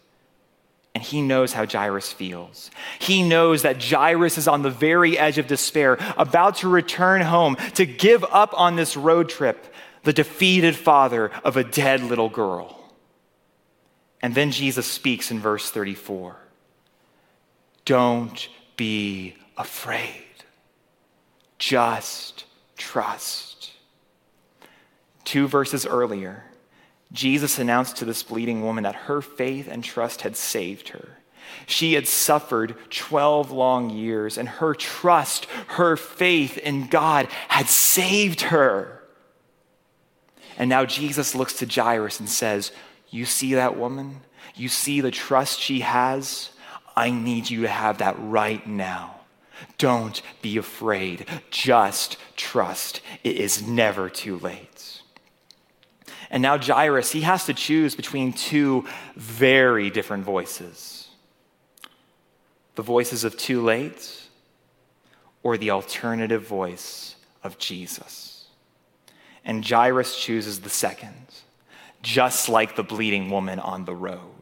And 0.96 1.04
he 1.04 1.22
knows 1.22 1.52
how 1.52 1.66
Jairus 1.66 2.14
feels. 2.14 2.72
He 3.00 3.22
knows 3.22 3.64
that 3.64 3.84
Jairus 3.84 4.38
is 4.38 4.48
on 4.48 4.62
the 4.62 4.70
very 4.70 5.20
edge 5.20 5.38
of 5.38 5.46
despair, 5.46 5.98
about 6.18 6.56
to 6.58 6.70
return 6.70 7.22
home, 7.22 7.58
to 7.74 7.86
give 7.86 8.24
up 8.24 8.54
on 8.58 8.78
this 8.78 8.96
road 8.96 9.28
trip, 9.28 9.74
the 10.04 10.14
defeated 10.14 10.74
father 10.74 11.32
of 11.44 11.58
a 11.58 11.66
dead 11.66 12.02
little 12.02 12.30
girl. 12.30 12.82
And 14.22 14.34
then 14.34 14.52
Jesus 14.52 14.88
speaks 14.88 15.32
in 15.32 15.40
verse 15.40 15.70
34 15.70 16.38
Don't 17.84 18.48
be 18.78 19.36
afraid, 19.58 20.24
just 21.60 22.46
trust. 22.78 23.72
Two 25.26 25.48
verses 25.48 25.86
earlier, 25.86 26.46
Jesus 27.16 27.58
announced 27.58 27.98
to 27.98 28.06
this 28.06 28.24
bleeding 28.24 28.62
woman 28.62 28.84
that 28.84 28.96
her 28.96 29.22
faith 29.22 29.68
and 29.70 29.84
trust 29.84 30.22
had 30.22 30.36
saved 30.36 30.90
her. 30.90 31.18
She 31.66 31.94
had 31.94 32.08
suffered 32.08 32.76
12 32.90 33.52
long 33.52 33.90
years, 33.90 34.38
and 34.38 34.48
her 34.48 34.74
trust, 34.74 35.46
her 35.68 35.96
faith 35.96 36.58
in 36.58 36.88
God 36.88 37.28
had 37.48 37.68
saved 37.68 38.42
her. 38.42 39.02
And 40.58 40.70
now 40.70 40.86
Jesus 40.86 41.36
looks 41.36 41.54
to 41.60 41.66
Jairus 41.66 42.20
and 42.20 42.30
says, 42.30 42.72
You 43.10 43.26
see 43.26 43.56
that 43.56 43.78
woman? 43.78 44.22
You 44.56 44.70
see 44.70 45.02
the 45.02 45.12
trust 45.12 45.60
she 45.60 45.82
has? 45.82 46.52
I 46.96 47.10
need 47.12 47.50
you 47.50 47.64
to 47.64 47.68
have 47.68 47.98
that 47.98 48.16
right 48.20 48.66
now. 48.66 49.16
Don't 49.78 50.22
be 50.42 50.58
afraid. 50.58 51.26
Just 51.50 52.18
trust. 52.36 53.02
It 53.24 53.38
is 53.38 53.68
never 53.68 54.10
too 54.10 54.38
late. 54.40 54.75
And 56.30 56.42
now 56.42 56.58
Jairus, 56.58 57.12
he 57.12 57.22
has 57.22 57.46
to 57.46 57.54
choose 57.54 57.96
between 57.96 58.34
two 58.34 58.86
very 59.16 59.90
different 59.90 60.24
voices 60.24 61.02
the 62.76 62.82
voices 62.82 63.24
of 63.24 63.38
too 63.38 63.64
late 63.64 64.28
or 65.44 65.58
the 65.58 65.72
alternative 65.72 66.46
voice 66.46 67.16
of 67.42 67.58
Jesus. 67.58 68.48
And 69.46 69.66
Jairus 69.66 70.20
chooses 70.20 70.60
the 70.60 70.70
second, 70.70 71.28
just 72.02 72.50
like 72.50 72.76
the 72.76 72.84
bleeding 72.84 73.30
woman 73.30 73.60
on 73.60 73.86
the 73.86 73.96
road. 73.96 74.36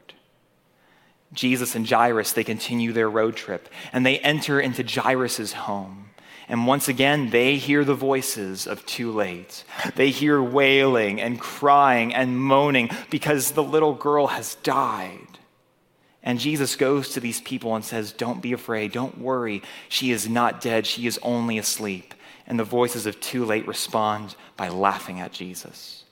Jesus 1.34 1.76
and 1.76 1.88
Jairus, 1.88 2.32
they 2.32 2.44
continue 2.44 2.94
their 2.94 3.10
road 3.10 3.36
trip 3.36 3.68
and 3.92 4.06
they 4.06 4.20
enter 4.20 4.60
into 4.60 4.84
Jairus' 4.84 5.54
home. 5.54 6.10
And 6.54 6.68
once 6.68 6.88
again, 6.88 7.32
they 7.32 7.56
hear 7.56 7.84
the 7.84 7.96
voices 7.96 8.68
of 8.68 8.86
too 8.86 9.12
late. 9.12 9.64
They 9.96 10.12
hear 10.12 10.40
wailing 10.40 11.20
and 11.20 11.40
crying 11.40 12.14
and 12.14 12.40
moaning 12.40 12.92
because 13.10 13.54
the 13.54 13.64
little 13.64 13.96
girl 13.96 14.28
has 14.28 14.54
died. 14.62 15.40
And 16.22 16.38
Jesus 16.38 16.76
goes 16.76 17.10
to 17.10 17.20
these 17.20 17.42
people 17.42 17.74
and 17.74 17.84
says, 17.84 18.12
Don't 18.12 18.40
be 18.40 18.54
afraid, 18.54 18.92
don't 18.92 19.18
worry. 19.18 19.64
She 19.90 20.12
is 20.12 20.30
not 20.30 20.62
dead, 20.62 20.86
she 20.86 21.08
is 21.08 21.20
only 21.24 21.58
asleep. 21.58 22.14
And 22.46 22.60
the 22.60 22.64
voices 22.64 23.08
of 23.08 23.20
too 23.20 23.46
late 23.46 23.68
respond 23.68 24.36
by 24.56 24.70
laughing 24.70 25.20
at 25.20 25.32
Jesus. 25.32 26.04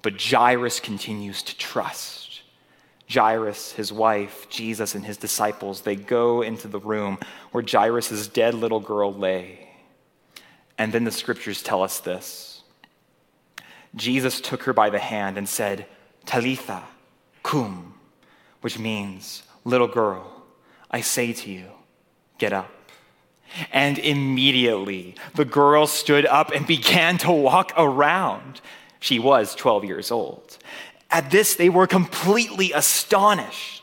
But 0.00 0.18
Jairus 0.18 0.80
continues 0.80 1.42
to 1.42 1.58
trust. 1.58 2.40
Jairus, 3.06 3.72
his 3.72 3.92
wife, 3.92 4.48
Jesus, 4.48 4.94
and 4.94 5.04
his 5.04 5.18
disciples, 5.18 5.82
they 5.82 5.96
go 5.96 6.40
into 6.40 6.68
the 6.68 6.80
room 6.80 7.18
where 7.52 7.62
Jairus' 7.70 8.28
dead 8.28 8.54
little 8.54 8.80
girl 8.80 9.12
lay. 9.12 9.66
And 10.80 10.94
then 10.94 11.04
the 11.04 11.10
scriptures 11.10 11.62
tell 11.62 11.82
us 11.82 12.00
this 12.00 12.62
Jesus 13.94 14.40
took 14.40 14.62
her 14.62 14.72
by 14.72 14.88
the 14.88 14.98
hand 14.98 15.36
and 15.36 15.46
said, 15.46 15.84
Talitha, 16.24 16.84
cum, 17.42 18.00
which 18.62 18.78
means, 18.78 19.42
little 19.66 19.88
girl, 19.88 20.42
I 20.90 21.02
say 21.02 21.34
to 21.34 21.50
you, 21.50 21.66
get 22.38 22.54
up. 22.54 22.72
And 23.74 23.98
immediately 23.98 25.16
the 25.34 25.44
girl 25.44 25.86
stood 25.86 26.24
up 26.24 26.50
and 26.50 26.66
began 26.66 27.18
to 27.18 27.30
walk 27.30 27.74
around. 27.76 28.62
She 29.00 29.18
was 29.18 29.54
12 29.54 29.84
years 29.84 30.10
old. 30.10 30.56
At 31.10 31.30
this, 31.30 31.56
they 31.56 31.68
were 31.68 31.86
completely 31.86 32.72
astonished. 32.72 33.79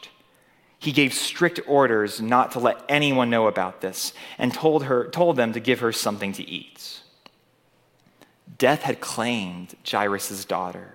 He 0.80 0.92
gave 0.92 1.14
strict 1.14 1.60
orders 1.68 2.22
not 2.22 2.52
to 2.52 2.60
let 2.60 2.84
anyone 2.88 3.30
know 3.30 3.48
about 3.48 3.82
this 3.82 4.14
and 4.38 4.54
told, 4.54 4.84
her, 4.86 5.08
told 5.08 5.36
them 5.36 5.54
to 5.54 5.60
give 5.60 5.80
her 5.80 5.92
something 5.92 6.34
to 6.34 6.48
eat. 6.48 7.02
Death 8.58 8.84
had 8.84 9.02
claimed 9.02 9.76
Jairus' 9.90 10.46
daughter. 10.46 10.94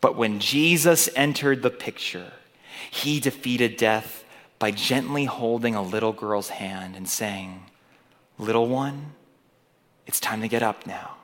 But 0.00 0.16
when 0.16 0.40
Jesus 0.40 1.08
entered 1.14 1.62
the 1.62 1.70
picture, 1.70 2.32
he 2.90 3.20
defeated 3.20 3.76
death 3.76 4.24
by 4.58 4.70
gently 4.70 5.24
holding 5.24 5.74
a 5.74 5.82
little 5.82 6.12
girl's 6.12 6.50
hand 6.50 6.96
and 6.96 7.08
saying, 7.08 7.64
Little 8.38 8.68
one, 8.68 9.12
it's 10.06 10.20
time 10.20 10.40
to 10.40 10.48
get 10.48 10.62
up 10.62 10.86
now. 10.86 11.16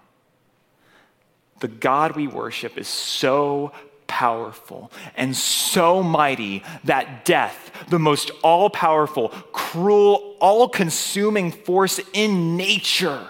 The 1.60 1.68
God 1.68 2.14
we 2.16 2.26
worship 2.26 2.76
is 2.76 2.88
so 2.88 3.72
powerful 4.16 4.90
and 5.14 5.36
so 5.36 6.02
mighty 6.02 6.62
that 6.84 7.26
death, 7.26 7.70
the 7.90 7.98
most 7.98 8.30
all 8.42 8.70
powerful, 8.70 9.28
cruel, 9.52 10.36
all 10.40 10.70
consuming 10.70 11.52
force 11.52 12.00
in 12.14 12.56
nature, 12.56 13.28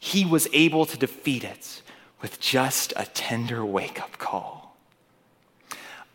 he 0.00 0.24
was 0.24 0.48
able 0.52 0.84
to 0.84 0.98
defeat 0.98 1.44
it 1.44 1.80
with 2.20 2.40
just 2.40 2.92
a 2.96 3.06
tender 3.14 3.64
wake 3.64 4.00
up 4.00 4.18
call. 4.18 4.76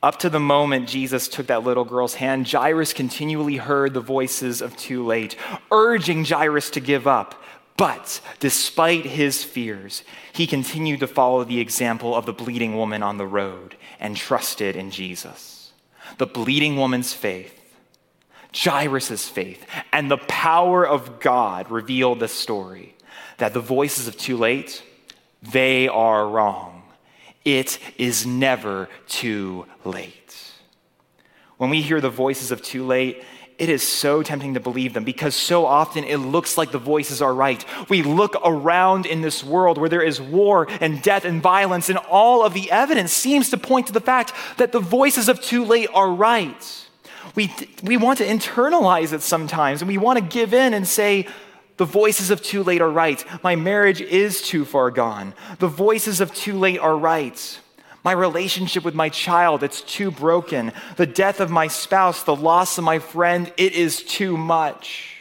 Up 0.04 0.20
to 0.20 0.30
the 0.30 0.42
moment 0.42 0.89
Jesus 0.89 1.30
took 1.30 1.48
that 1.48 1.63
little 1.63 1.86
girl's 1.86 2.15
hand, 2.15 2.52
Jairus 2.52 2.92
continually 2.92 3.56
heard 3.56 3.94
the 3.94 4.02
voices 4.02 4.62
of 4.62 4.76
too 4.76 5.06
late, 5.06 5.38
urging 5.72 6.26
Jairus 6.26 6.70
to 6.72 6.82
give 6.82 7.08
up. 7.08 7.42
But 7.80 8.20
despite 8.42 9.06
his 9.06 9.46
fears, 9.46 10.04
he 10.34 10.46
continued 10.46 11.00
to 11.00 11.08
follow 11.08 11.46
the 11.46 11.62
example 11.62 12.13
of 12.13 12.26
the 12.26 12.34
bleeding 12.34 12.76
woman 12.76 13.02
on 13.02 13.18
the 13.18 13.26
road 13.26 13.78
and 14.02 14.18
trusted 14.18 14.76
in 14.76 14.92
Jesus. 14.92 15.72
The 16.18 16.26
bleeding 16.26 16.76
woman's 16.76 17.13
faith, 17.13 17.58
Jairus' 18.54 19.30
faith, 19.30 19.65
and 19.94 20.12
the 20.12 20.18
power 20.18 20.86
of 20.86 21.22
God 21.22 21.72
revealed 21.72 22.20
the 22.20 22.28
story 22.28 22.98
that 23.38 23.54
the 23.54 23.62
voices 23.62 24.10
of 24.10 24.18
too 24.18 24.36
late, 24.36 24.84
they 25.42 25.88
are 25.88 26.28
wrong. 26.28 26.84
It 27.46 27.80
is 27.98 28.26
never 28.26 28.89
too 29.08 29.68
late. 29.86 30.52
When 31.56 31.70
we 31.70 31.82
hear 31.82 32.02
the 32.02 32.10
voices 32.10 32.52
of 32.52 32.62
too 32.62 32.86
late, 32.86 33.24
it 33.60 33.69
is 33.69 33.88
so 33.88 34.24
tempting 34.24 34.54
to 34.54 34.60
believe 34.60 34.93
them 34.93 35.04
because 35.04 35.36
so 35.36 35.65
often 35.65 36.04
it 36.06 36.17
looks 36.17 36.58
like 36.58 36.72
the 36.72 36.80
voices 36.80 37.22
are 37.22 37.34
right. 37.34 37.63
We 37.89 38.02
look 38.02 38.36
around 38.43 39.06
in 39.06 39.22
this 39.22 39.43
world 39.43 39.78
where 39.78 39.89
there 39.89 40.02
is 40.02 40.22
war 40.22 40.67
and 40.80 41.02
death 41.02 41.26
and 41.26 41.41
violence, 41.41 41.89
and 41.89 41.98
all 42.10 42.43
of 42.43 42.54
the 42.54 42.72
evidence 42.72 43.12
seems 43.12 43.50
to 43.50 43.58
point 43.58 43.88
to 43.88 43.93
the 43.93 44.02
fact 44.02 44.34
that 44.58 44.72
the 44.72 44.80
voices 44.80 45.28
of 45.28 45.41
too 45.41 45.65
late 45.65 45.89
are 45.93 46.10
right. 46.10 46.88
We, 47.36 47.54
we 47.84 47.98
want 47.98 48.17
to 48.19 48.26
internalize 48.26 49.13
it 49.13 49.22
sometimes, 49.22 49.82
and 49.82 49.89
we 49.89 49.98
want 49.98 50.17
to 50.17 50.26
give 50.26 50.54
in 50.54 50.74
and 50.74 50.88
say, 50.88 51.28
the 51.78 51.86
voices 51.86 52.30
of 52.30 52.41
too 52.41 52.63
late 52.63 52.82
are 52.82 52.89
right. 52.89 53.24
My 53.41 53.56
marriage 53.56 54.02
is 54.02 54.41
too 54.41 54.65
far 54.65 54.91
gone. 54.91 55.34
The 55.60 55.69
voices 55.69 56.19
of 56.19 56.34
too 56.34 56.58
late 56.60 56.80
are 56.80 56.98
right. 56.98 57.60
My 58.04 58.14
relationship 58.14 58.84
with 58.86 58.96
my 58.96 59.10
child, 59.10 59.62
it's 59.62 59.82
too 59.82 60.10
broken. 60.10 60.72
The 60.96 61.06
death 61.06 61.40
of 61.40 61.50
my 61.50 61.68
spouse, 61.68 62.24
the 62.24 62.36
loss 62.36 62.78
of 62.78 62.84
my 62.84 63.00
friend, 63.00 63.52
it 63.58 63.74
is 63.74 64.04
too 64.04 64.38
much. 64.38 65.16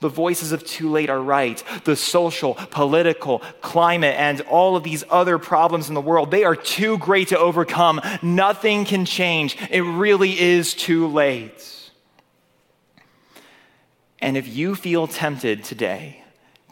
The 0.00 0.08
voices 0.08 0.52
of 0.52 0.64
too 0.64 0.90
late 0.90 1.10
are 1.10 1.20
right. 1.20 1.62
The 1.84 1.96
social, 1.96 2.54
political, 2.54 3.40
climate, 3.60 4.16
and 4.18 4.40
all 4.42 4.76
of 4.76 4.82
these 4.82 5.04
other 5.10 5.38
problems 5.38 5.88
in 5.88 5.94
the 5.94 6.00
world, 6.00 6.30
they 6.30 6.44
are 6.44 6.56
too 6.56 6.98
great 6.98 7.28
to 7.28 7.38
overcome. 7.38 8.00
Nothing 8.22 8.86
can 8.86 9.04
change. 9.04 9.56
It 9.70 9.82
really 9.82 10.38
is 10.38 10.74
too 10.74 11.06
late. 11.06 11.90
And 14.20 14.36
if 14.36 14.48
you 14.48 14.74
feel 14.74 15.06
tempted 15.06 15.64
today 15.64 16.22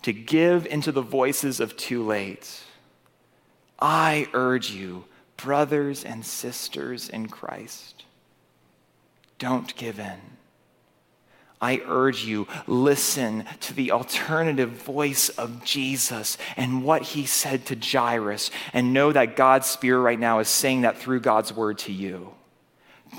to 0.03 0.13
give 0.13 0.67
into 0.67 0.93
the 0.93 1.03
voices 1.03 1.61
of 1.61 1.77
too 1.77 2.05
late, 2.05 2.63
I 3.79 4.27
urge 4.33 4.71
you, 4.71 5.05
brothers 5.39 6.05
and 6.05 6.25
sisters 6.27 7.09
in 7.09 7.29
Christ, 7.29 8.05
don't 9.39 9.75
give 9.77 9.99
in. 9.99 10.21
I 11.61 11.81
urge 11.87 12.25
you, 12.25 12.47
listen 12.67 13.45
to 13.61 13.75
the 13.75 13.91
alternative 13.91 14.71
voice 14.71 15.29
of 15.31 15.65
Jesus 15.65 16.39
and 16.57 16.85
what 16.85 17.03
he 17.03 17.27
said 17.27 17.67
to 17.67 17.77
Jairus, 17.77 18.51
and 18.73 18.93
know 18.93 19.11
that 19.11 19.35
God's 19.35 19.67
Spirit 19.67 20.03
right 20.03 20.21
now 20.21 20.39
is 20.39 20.49
saying 20.49 20.83
that 20.83 20.99
through 20.99 21.21
God's 21.21 21.53
word 21.53 21.79
to 21.79 21.93
you. 21.93 22.33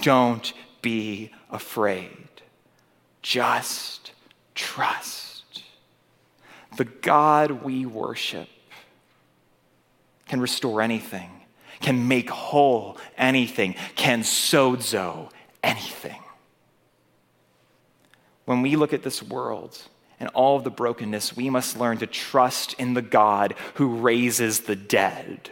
Don't 0.01 0.53
be 0.81 1.31
afraid. 1.49 2.29
Just 3.21 4.13
trust. 4.55 5.63
The 6.77 6.85
God 6.85 7.63
we 7.63 7.85
worship 7.85 8.47
can 10.27 10.39
restore 10.39 10.81
anything, 10.81 11.29
can 11.81 12.07
make 12.07 12.29
whole 12.29 12.97
anything, 13.17 13.75
can 13.95 14.21
sozo 14.21 15.29
anything. 15.63 16.21
When 18.45 18.61
we 18.61 18.75
look 18.75 18.93
at 18.93 19.03
this 19.03 19.21
world 19.21 19.81
and 20.19 20.29
all 20.29 20.57
of 20.57 20.63
the 20.63 20.71
brokenness, 20.71 21.35
we 21.35 21.49
must 21.49 21.79
learn 21.79 21.97
to 21.99 22.07
trust 22.07 22.73
in 22.73 22.93
the 22.93 23.01
God 23.01 23.55
who 23.75 23.97
raises 23.97 24.61
the 24.61 24.75
dead 24.75 25.51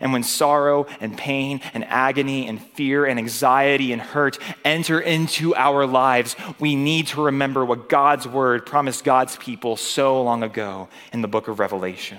and 0.00 0.12
when 0.12 0.22
sorrow 0.22 0.86
and 1.00 1.16
pain 1.16 1.60
and 1.72 1.84
agony 1.84 2.46
and 2.48 2.60
fear 2.60 3.04
and 3.04 3.18
anxiety 3.18 3.92
and 3.92 4.00
hurt 4.00 4.38
enter 4.64 5.00
into 5.00 5.54
our 5.54 5.86
lives, 5.86 6.36
we 6.58 6.74
need 6.74 7.08
to 7.08 7.24
remember 7.24 7.64
what 7.64 7.88
God's 7.88 8.26
word 8.26 8.66
promised 8.66 9.04
God's 9.04 9.36
people 9.36 9.76
so 9.76 10.22
long 10.22 10.42
ago 10.42 10.88
in 11.12 11.22
the 11.22 11.28
book 11.28 11.48
of 11.48 11.58
Revelation. 11.58 12.18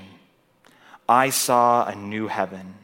I 1.07 1.29
saw 1.29 1.85
a 1.87 1.95
new 1.95 2.27
heaven 2.27 2.75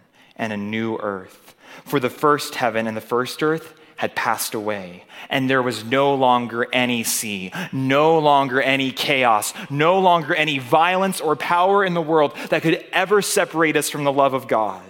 and 0.41 0.51
a 0.51 0.57
new 0.57 0.97
earth. 0.97 1.55
For 1.85 2.01
the 2.01 2.09
first 2.09 2.55
heaven 2.55 2.87
and 2.87 2.97
the 2.97 3.01
first 3.01 3.41
earth 3.41 3.75
had 3.95 4.15
passed 4.15 4.55
away, 4.55 5.03
and 5.29 5.47
there 5.47 5.61
was 5.61 5.85
no 5.85 6.15
longer 6.15 6.67
any 6.73 7.03
sea, 7.03 7.51
no 7.71 8.17
longer 8.17 8.59
any 8.59 8.91
chaos, 8.91 9.53
no 9.69 9.99
longer 9.99 10.33
any 10.33 10.57
violence 10.57 11.21
or 11.21 11.35
power 11.35 11.85
in 11.85 11.93
the 11.93 12.01
world 12.01 12.35
that 12.49 12.63
could 12.63 12.83
ever 12.91 13.21
separate 13.21 13.77
us 13.77 13.91
from 13.91 14.03
the 14.03 14.11
love 14.11 14.33
of 14.33 14.47
God. 14.47 14.83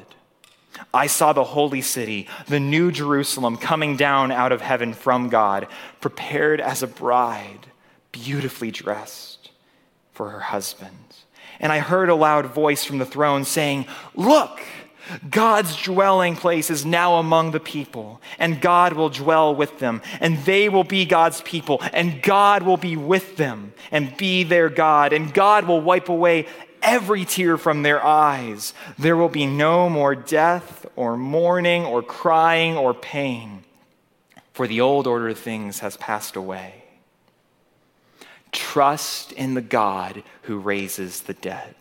I 0.94 1.08
saw 1.08 1.34
the 1.34 1.44
holy 1.44 1.82
city, 1.82 2.30
the 2.48 2.60
new 2.60 2.90
Jerusalem, 2.90 3.58
coming 3.58 3.98
down 3.98 4.32
out 4.32 4.54
of 4.54 4.62
heaven 4.62 4.94
from 4.94 5.28
God, 5.28 5.68
prepared 6.00 6.62
as 6.62 6.82
a 6.82 6.88
bride, 6.88 7.68
beautifully 8.14 8.72
dressed 8.72 9.52
for 10.14 10.30
her 10.30 10.40
husband. 10.40 10.96
And 11.60 11.72
I 11.72 11.80
heard 11.80 12.10
a 12.10 12.16
loud 12.16 12.46
voice 12.46 12.86
from 12.86 12.98
the 12.98 13.06
throne 13.06 13.44
saying, 13.44 13.88
Look! 14.16 14.62
God's 15.30 15.82
dwelling 15.82 16.36
place 16.36 16.70
is 16.70 16.86
now 16.86 17.16
among 17.16 17.52
the 17.52 17.60
people, 17.60 18.22
and 18.40 18.62
God 18.62 18.94
will 18.94 19.10
dwell 19.10 19.56
with 19.56 19.80
them, 19.80 20.02
and 20.20 20.38
they 20.46 20.70
will 20.70 20.84
be 20.84 21.06
God's 21.06 21.42
people, 21.42 21.82
and 21.94 22.22
God 22.22 22.64
will 22.64 22.78
be 22.78 22.96
with 22.96 23.38
them 23.38 23.74
and 23.92 24.16
be 24.18 24.44
their 24.44 24.70
God, 24.70 25.14
and 25.14 25.34
God 25.34 25.66
will 25.66 25.82
wipe 25.82 26.10
away 26.10 26.48
every 26.82 27.26
tear 27.26 27.58
from 27.58 27.84
their 27.84 28.04
eyes. 28.04 28.74
There 28.98 29.18
will 29.18 29.30
be 29.30 29.46
no 29.46 29.90
more 29.90 30.16
death, 30.16 30.86
or 30.96 31.18
mourning, 31.18 31.86
or 31.86 32.02
crying, 32.02 32.78
or 32.78 32.94
pain, 32.94 33.64
for 34.54 34.68
the 34.68 34.82
old 34.82 35.08
order 35.08 35.30
of 35.30 35.40
things 35.40 35.80
has 35.80 35.98
passed 35.98 36.36
away. 36.36 36.84
Trust 38.52 39.32
in 39.32 39.54
the 39.54 39.62
God 39.62 40.24
who 40.44 40.58
raises 40.58 41.22
the 41.22 41.34
dead. 41.34 41.76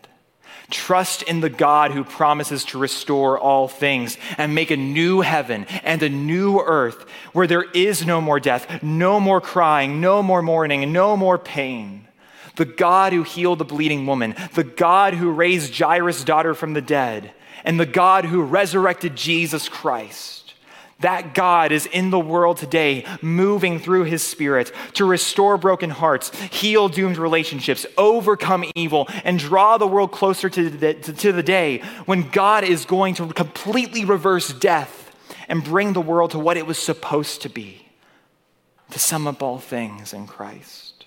Trust 0.71 1.21
in 1.23 1.41
the 1.41 1.49
God 1.49 1.91
who 1.91 2.03
promises 2.03 2.63
to 2.65 2.79
restore 2.79 3.37
all 3.37 3.67
things 3.67 4.17
and 4.37 4.55
make 4.55 4.71
a 4.71 4.77
new 4.77 5.21
heaven 5.21 5.65
and 5.83 6.01
a 6.01 6.09
new 6.09 6.59
earth 6.59 7.05
where 7.33 7.47
there 7.47 7.69
is 7.71 8.05
no 8.05 8.21
more 8.21 8.39
death, 8.39 8.81
no 8.81 9.19
more 9.19 9.41
crying, 9.41 10.01
no 10.01 10.23
more 10.23 10.41
mourning, 10.41 10.91
no 10.91 11.15
more 11.17 11.37
pain. 11.37 12.07
The 12.55 12.65
God 12.65 13.13
who 13.13 13.23
healed 13.23 13.59
the 13.59 13.65
bleeding 13.65 14.05
woman, 14.05 14.35
the 14.53 14.63
God 14.63 15.13
who 15.13 15.29
raised 15.31 15.77
Jairus' 15.77 16.23
daughter 16.23 16.53
from 16.53 16.73
the 16.73 16.81
dead, 16.81 17.33
and 17.63 17.79
the 17.79 17.85
God 17.85 18.25
who 18.25 18.41
resurrected 18.41 19.15
Jesus 19.15 19.69
Christ. 19.69 20.40
That 21.01 21.33
God 21.33 21.71
is 21.71 21.85
in 21.85 22.09
the 22.09 22.19
world 22.19 22.57
today, 22.57 23.05
moving 23.21 23.79
through 23.79 24.03
his 24.03 24.23
spirit 24.23 24.71
to 24.93 25.05
restore 25.05 25.57
broken 25.57 25.89
hearts, 25.89 26.35
heal 26.45 26.89
doomed 26.89 27.17
relationships, 27.17 27.85
overcome 27.97 28.65
evil, 28.75 29.07
and 29.23 29.39
draw 29.39 29.77
the 29.77 29.87
world 29.87 30.11
closer 30.11 30.49
to 30.49 30.69
the, 30.69 30.93
to 30.93 31.31
the 31.31 31.43
day 31.43 31.79
when 32.05 32.29
God 32.29 32.63
is 32.63 32.85
going 32.85 33.15
to 33.15 33.27
completely 33.33 34.05
reverse 34.05 34.53
death 34.53 35.15
and 35.47 35.63
bring 35.63 35.93
the 35.93 36.01
world 36.01 36.31
to 36.31 36.39
what 36.39 36.57
it 36.57 36.65
was 36.65 36.77
supposed 36.77 37.41
to 37.41 37.49
be 37.49 37.87
to 38.91 38.99
sum 38.99 39.27
up 39.27 39.41
all 39.41 39.57
things 39.57 40.13
in 40.13 40.27
Christ. 40.27 41.05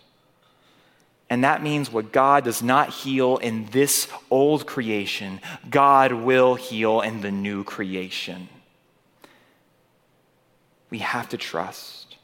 And 1.31 1.45
that 1.45 1.63
means 1.63 1.91
what 1.91 2.13
God 2.13 2.45
does 2.45 2.63
not 2.63 2.91
heal 2.91 3.39
in 3.39 3.67
this 3.67 4.09
old 4.31 4.67
creation, 4.67 5.41
God 5.71 6.13
will 6.13 6.55
heal 6.55 7.01
in 7.01 7.23
the 7.23 7.33
new 7.33 7.65
creation. 7.65 8.49
We 10.95 11.01
have 11.01 11.29
to 11.31 11.37
trust, 11.37 12.19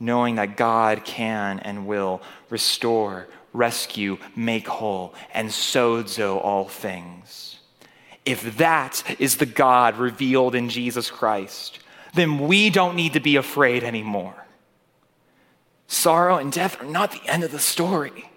knowing 0.00 0.36
that 0.36 0.56
God 0.56 1.04
can 1.04 1.58
and 1.58 1.86
will 1.86 2.22
restore, 2.48 3.28
rescue, 3.52 4.16
make 4.34 4.66
whole, 4.66 5.12
and 5.34 5.50
sozo 5.50 6.42
all 6.42 6.66
things. 6.66 7.58
If 8.24 8.56
that 8.56 9.02
is 9.18 9.36
the 9.36 9.44
God 9.44 9.98
revealed 9.98 10.54
in 10.54 10.70
Jesus 10.70 11.10
Christ, 11.10 11.80
then 12.14 12.48
we 12.48 12.70
don't 12.70 12.96
need 12.96 13.12
to 13.12 13.20
be 13.20 13.36
afraid 13.36 13.84
anymore. 13.84 14.46
Sorrow 15.86 16.38
and 16.38 16.50
death 16.50 16.80
are 16.80 16.86
not 16.86 17.12
the 17.12 17.30
end 17.30 17.44
of 17.44 17.52
the 17.52 17.58
story. 17.58 18.30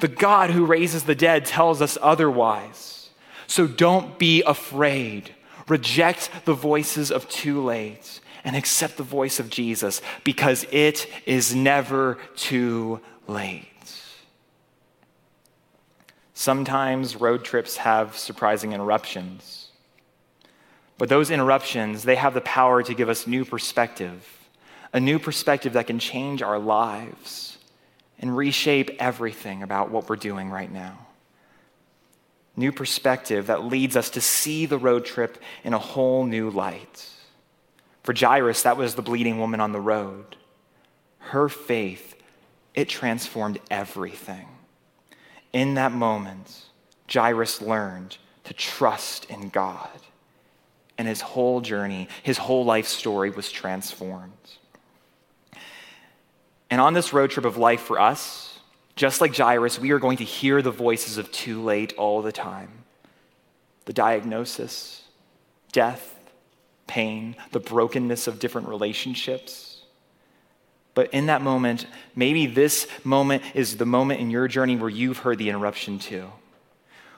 The 0.00 0.08
God 0.08 0.50
who 0.50 0.66
raises 0.66 1.04
the 1.04 1.14
dead 1.14 1.46
tells 1.46 1.80
us 1.80 1.96
otherwise. 2.02 3.08
So 3.46 3.66
don't 3.66 4.18
be 4.18 4.42
afraid. 4.42 5.34
Reject 5.66 6.28
the 6.44 6.52
voices 6.52 7.10
of 7.10 7.26
too 7.30 7.64
late 7.64 8.20
and 8.46 8.54
accept 8.54 8.96
the 8.96 9.02
voice 9.02 9.40
of 9.40 9.50
Jesus 9.50 10.00
because 10.22 10.64
it 10.70 11.08
is 11.26 11.54
never 11.54 12.16
too 12.36 13.00
late. 13.26 13.66
Sometimes 16.32 17.16
road 17.16 17.44
trips 17.44 17.78
have 17.78 18.16
surprising 18.16 18.72
interruptions. 18.72 19.70
But 20.96 21.08
those 21.08 21.30
interruptions, 21.30 22.04
they 22.04 22.14
have 22.14 22.34
the 22.34 22.40
power 22.40 22.84
to 22.84 22.94
give 22.94 23.08
us 23.08 23.26
new 23.26 23.44
perspective, 23.44 24.48
a 24.92 25.00
new 25.00 25.18
perspective 25.18 25.72
that 25.72 25.88
can 25.88 25.98
change 25.98 26.40
our 26.40 26.58
lives 26.58 27.58
and 28.20 28.36
reshape 28.36 28.90
everything 29.00 29.64
about 29.64 29.90
what 29.90 30.08
we're 30.08 30.16
doing 30.16 30.50
right 30.50 30.70
now. 30.70 31.06
New 32.54 32.70
perspective 32.70 33.48
that 33.48 33.64
leads 33.64 33.96
us 33.96 34.08
to 34.10 34.20
see 34.20 34.66
the 34.66 34.78
road 34.78 35.04
trip 35.04 35.36
in 35.64 35.74
a 35.74 35.78
whole 35.78 36.24
new 36.24 36.48
light. 36.48 37.10
For 38.06 38.14
Jairus, 38.14 38.62
that 38.62 38.76
was 38.76 38.94
the 38.94 39.02
bleeding 39.02 39.40
woman 39.40 39.58
on 39.58 39.72
the 39.72 39.80
road. 39.80 40.36
Her 41.18 41.48
faith, 41.48 42.14
it 42.72 42.88
transformed 42.88 43.58
everything. 43.68 44.46
In 45.52 45.74
that 45.74 45.90
moment, 45.90 46.66
Jairus 47.12 47.60
learned 47.60 48.16
to 48.44 48.54
trust 48.54 49.24
in 49.24 49.48
God. 49.48 49.90
And 50.96 51.08
his 51.08 51.20
whole 51.20 51.60
journey, 51.60 52.06
his 52.22 52.38
whole 52.38 52.64
life 52.64 52.86
story 52.86 53.30
was 53.30 53.50
transformed. 53.50 54.32
And 56.70 56.80
on 56.80 56.94
this 56.94 57.12
road 57.12 57.30
trip 57.32 57.44
of 57.44 57.56
life 57.56 57.80
for 57.80 58.00
us, 58.00 58.60
just 58.94 59.20
like 59.20 59.36
Jairus, 59.36 59.80
we 59.80 59.90
are 59.90 59.98
going 59.98 60.18
to 60.18 60.24
hear 60.24 60.62
the 60.62 60.70
voices 60.70 61.18
of 61.18 61.32
too 61.32 61.60
late 61.60 61.92
all 61.94 62.22
the 62.22 62.30
time 62.30 62.70
the 63.84 63.92
diagnosis, 63.92 65.02
death, 65.72 66.15
pain, 66.86 67.36
the 67.52 67.60
brokenness 67.60 68.26
of 68.26 68.38
different 68.38 68.68
relationships. 68.68 69.82
But 70.94 71.12
in 71.12 71.26
that 71.26 71.42
moment, 71.42 71.86
maybe 72.14 72.46
this 72.46 72.88
moment 73.04 73.42
is 73.54 73.76
the 73.76 73.84
moment 73.84 74.20
in 74.20 74.30
your 74.30 74.48
journey 74.48 74.76
where 74.76 74.88
you've 74.88 75.18
heard 75.18 75.38
the 75.38 75.48
interruption 75.48 75.98
too, 75.98 76.30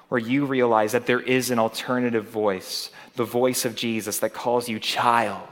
where 0.08 0.20
you 0.20 0.46
realize 0.46 0.92
that 0.92 1.06
there 1.06 1.20
is 1.20 1.50
an 1.50 1.58
alternative 1.58 2.28
voice, 2.28 2.90
the 3.14 3.24
voice 3.24 3.64
of 3.64 3.76
Jesus 3.76 4.18
that 4.18 4.34
calls 4.34 4.68
you 4.68 4.80
child 4.80 5.48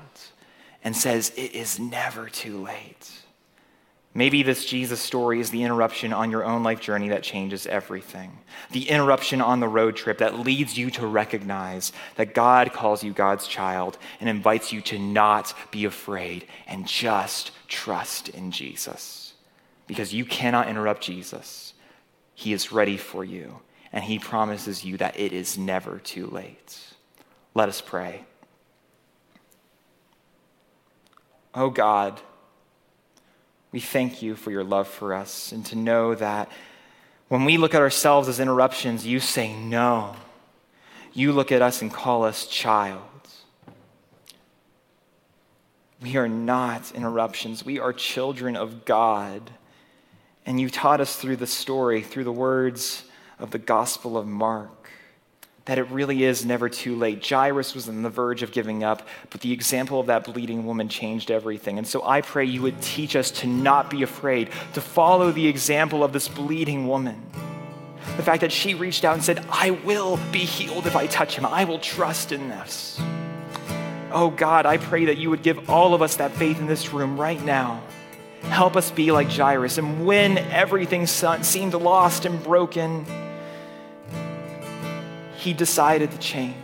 and 0.82 0.96
says, 0.96 1.32
It 1.36 1.54
is 1.54 1.78
never 1.78 2.28
too 2.28 2.62
late. 2.62 3.10
Maybe 4.16 4.42
this 4.42 4.64
Jesus 4.64 4.98
story 4.98 5.40
is 5.40 5.50
the 5.50 5.62
interruption 5.62 6.14
on 6.14 6.30
your 6.30 6.42
own 6.42 6.62
life 6.62 6.80
journey 6.80 7.10
that 7.10 7.22
changes 7.22 7.66
everything. 7.66 8.38
The 8.70 8.88
interruption 8.88 9.42
on 9.42 9.60
the 9.60 9.68
road 9.68 9.94
trip 9.94 10.16
that 10.18 10.38
leads 10.38 10.78
you 10.78 10.90
to 10.92 11.06
recognize 11.06 11.92
that 12.14 12.32
God 12.32 12.72
calls 12.72 13.04
you 13.04 13.12
God's 13.12 13.46
child 13.46 13.98
and 14.18 14.30
invites 14.30 14.72
you 14.72 14.80
to 14.80 14.98
not 14.98 15.52
be 15.70 15.84
afraid 15.84 16.46
and 16.66 16.86
just 16.86 17.50
trust 17.68 18.30
in 18.30 18.52
Jesus. 18.52 19.34
Because 19.86 20.14
you 20.14 20.24
cannot 20.24 20.68
interrupt 20.68 21.02
Jesus. 21.02 21.74
He 22.34 22.54
is 22.54 22.72
ready 22.72 22.96
for 22.96 23.22
you, 23.22 23.60
and 23.92 24.02
He 24.02 24.18
promises 24.18 24.82
you 24.82 24.96
that 24.96 25.20
it 25.20 25.34
is 25.34 25.58
never 25.58 25.98
too 25.98 26.26
late. 26.26 26.94
Let 27.52 27.68
us 27.68 27.82
pray. 27.82 28.24
Oh 31.54 31.68
God, 31.68 32.18
we 33.76 33.80
thank 33.80 34.22
you 34.22 34.34
for 34.34 34.50
your 34.50 34.64
love 34.64 34.88
for 34.88 35.12
us 35.12 35.52
and 35.52 35.66
to 35.66 35.76
know 35.76 36.14
that 36.14 36.50
when 37.28 37.44
we 37.44 37.58
look 37.58 37.74
at 37.74 37.82
ourselves 37.82 38.26
as 38.26 38.40
interruptions, 38.40 39.06
you 39.06 39.20
say 39.20 39.52
no. 39.52 40.16
You 41.12 41.30
look 41.30 41.52
at 41.52 41.60
us 41.60 41.82
and 41.82 41.92
call 41.92 42.24
us 42.24 42.46
child. 42.46 43.02
We 46.00 46.16
are 46.16 46.26
not 46.26 46.90
interruptions. 46.94 47.66
We 47.66 47.78
are 47.78 47.92
children 47.92 48.56
of 48.56 48.86
God. 48.86 49.50
And 50.46 50.58
you 50.58 50.70
taught 50.70 51.02
us 51.02 51.16
through 51.16 51.36
the 51.36 51.46
story, 51.46 52.00
through 52.00 52.24
the 52.24 52.32
words 52.32 53.04
of 53.38 53.50
the 53.50 53.58
Gospel 53.58 54.16
of 54.16 54.26
Mark, 54.26 54.88
that 55.66 55.78
it 55.78 55.90
really 55.90 56.22
is 56.22 56.46
never 56.46 56.68
too 56.68 56.96
late. 56.96 57.24
Jairus 57.28 57.74
was 57.74 57.88
on 57.88 58.02
the 58.02 58.10
verge 58.10 58.42
of 58.42 58.52
giving 58.52 58.84
up, 58.84 59.06
but 59.30 59.40
the 59.40 59.52
example 59.52 60.00
of 60.00 60.06
that 60.06 60.24
bleeding 60.24 60.64
woman 60.64 60.88
changed 60.88 61.30
everything. 61.30 61.76
And 61.76 61.86
so 61.86 62.04
I 62.04 62.20
pray 62.20 62.44
you 62.44 62.62
would 62.62 62.80
teach 62.80 63.16
us 63.16 63.30
to 63.32 63.48
not 63.48 63.90
be 63.90 64.02
afraid, 64.02 64.50
to 64.74 64.80
follow 64.80 65.32
the 65.32 65.46
example 65.46 66.04
of 66.04 66.12
this 66.12 66.28
bleeding 66.28 66.86
woman. 66.86 67.20
The 68.16 68.22
fact 68.22 68.42
that 68.42 68.52
she 68.52 68.74
reached 68.74 69.04
out 69.04 69.14
and 69.14 69.24
said, 69.24 69.44
I 69.50 69.70
will 69.70 70.18
be 70.30 70.38
healed 70.38 70.86
if 70.86 70.94
I 70.94 71.08
touch 71.08 71.36
him. 71.36 71.44
I 71.44 71.64
will 71.64 71.80
trust 71.80 72.30
in 72.30 72.48
this. 72.48 73.00
Oh 74.12 74.32
God, 74.34 74.66
I 74.66 74.76
pray 74.76 75.06
that 75.06 75.18
you 75.18 75.30
would 75.30 75.42
give 75.42 75.68
all 75.68 75.94
of 75.94 76.00
us 76.00 76.16
that 76.16 76.30
faith 76.32 76.60
in 76.60 76.66
this 76.66 76.92
room 76.92 77.20
right 77.20 77.44
now. 77.44 77.82
Help 78.42 78.76
us 78.76 78.92
be 78.92 79.10
like 79.10 79.28
Jairus. 79.28 79.78
And 79.78 80.06
when 80.06 80.38
everything 80.38 81.06
seemed 81.06 81.74
lost 81.74 82.24
and 82.24 82.40
broken, 82.44 83.04
he 85.36 85.52
decided 85.52 86.10
to 86.10 86.18
change. 86.18 86.54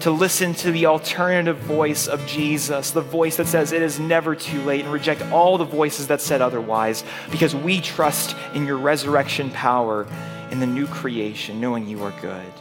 To 0.00 0.10
listen 0.10 0.54
to 0.54 0.70
the 0.70 0.86
alternative 0.86 1.58
voice 1.58 2.06
of 2.06 2.24
Jesus, 2.26 2.92
the 2.92 3.00
voice 3.00 3.36
that 3.38 3.48
says 3.48 3.72
it 3.72 3.82
is 3.82 3.98
never 3.98 4.36
too 4.36 4.62
late, 4.62 4.84
and 4.84 4.92
reject 4.92 5.22
all 5.32 5.58
the 5.58 5.64
voices 5.64 6.06
that 6.06 6.20
said 6.20 6.40
otherwise, 6.40 7.02
because 7.30 7.54
we 7.54 7.80
trust 7.80 8.36
in 8.54 8.66
your 8.66 8.76
resurrection 8.76 9.50
power 9.50 10.06
in 10.50 10.60
the 10.60 10.66
new 10.66 10.86
creation, 10.86 11.60
knowing 11.60 11.88
you 11.88 12.04
are 12.04 12.14
good. 12.20 12.52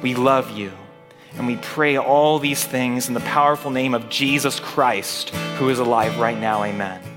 We 0.00 0.14
love 0.14 0.50
you, 0.50 0.70
and 1.36 1.46
we 1.46 1.56
pray 1.56 1.96
all 1.96 2.38
these 2.38 2.62
things 2.62 3.08
in 3.08 3.14
the 3.14 3.20
powerful 3.20 3.72
name 3.72 3.94
of 3.94 4.08
Jesus 4.08 4.60
Christ, 4.60 5.30
who 5.58 5.70
is 5.70 5.80
alive 5.80 6.18
right 6.18 6.38
now. 6.38 6.62
Amen. 6.62 7.13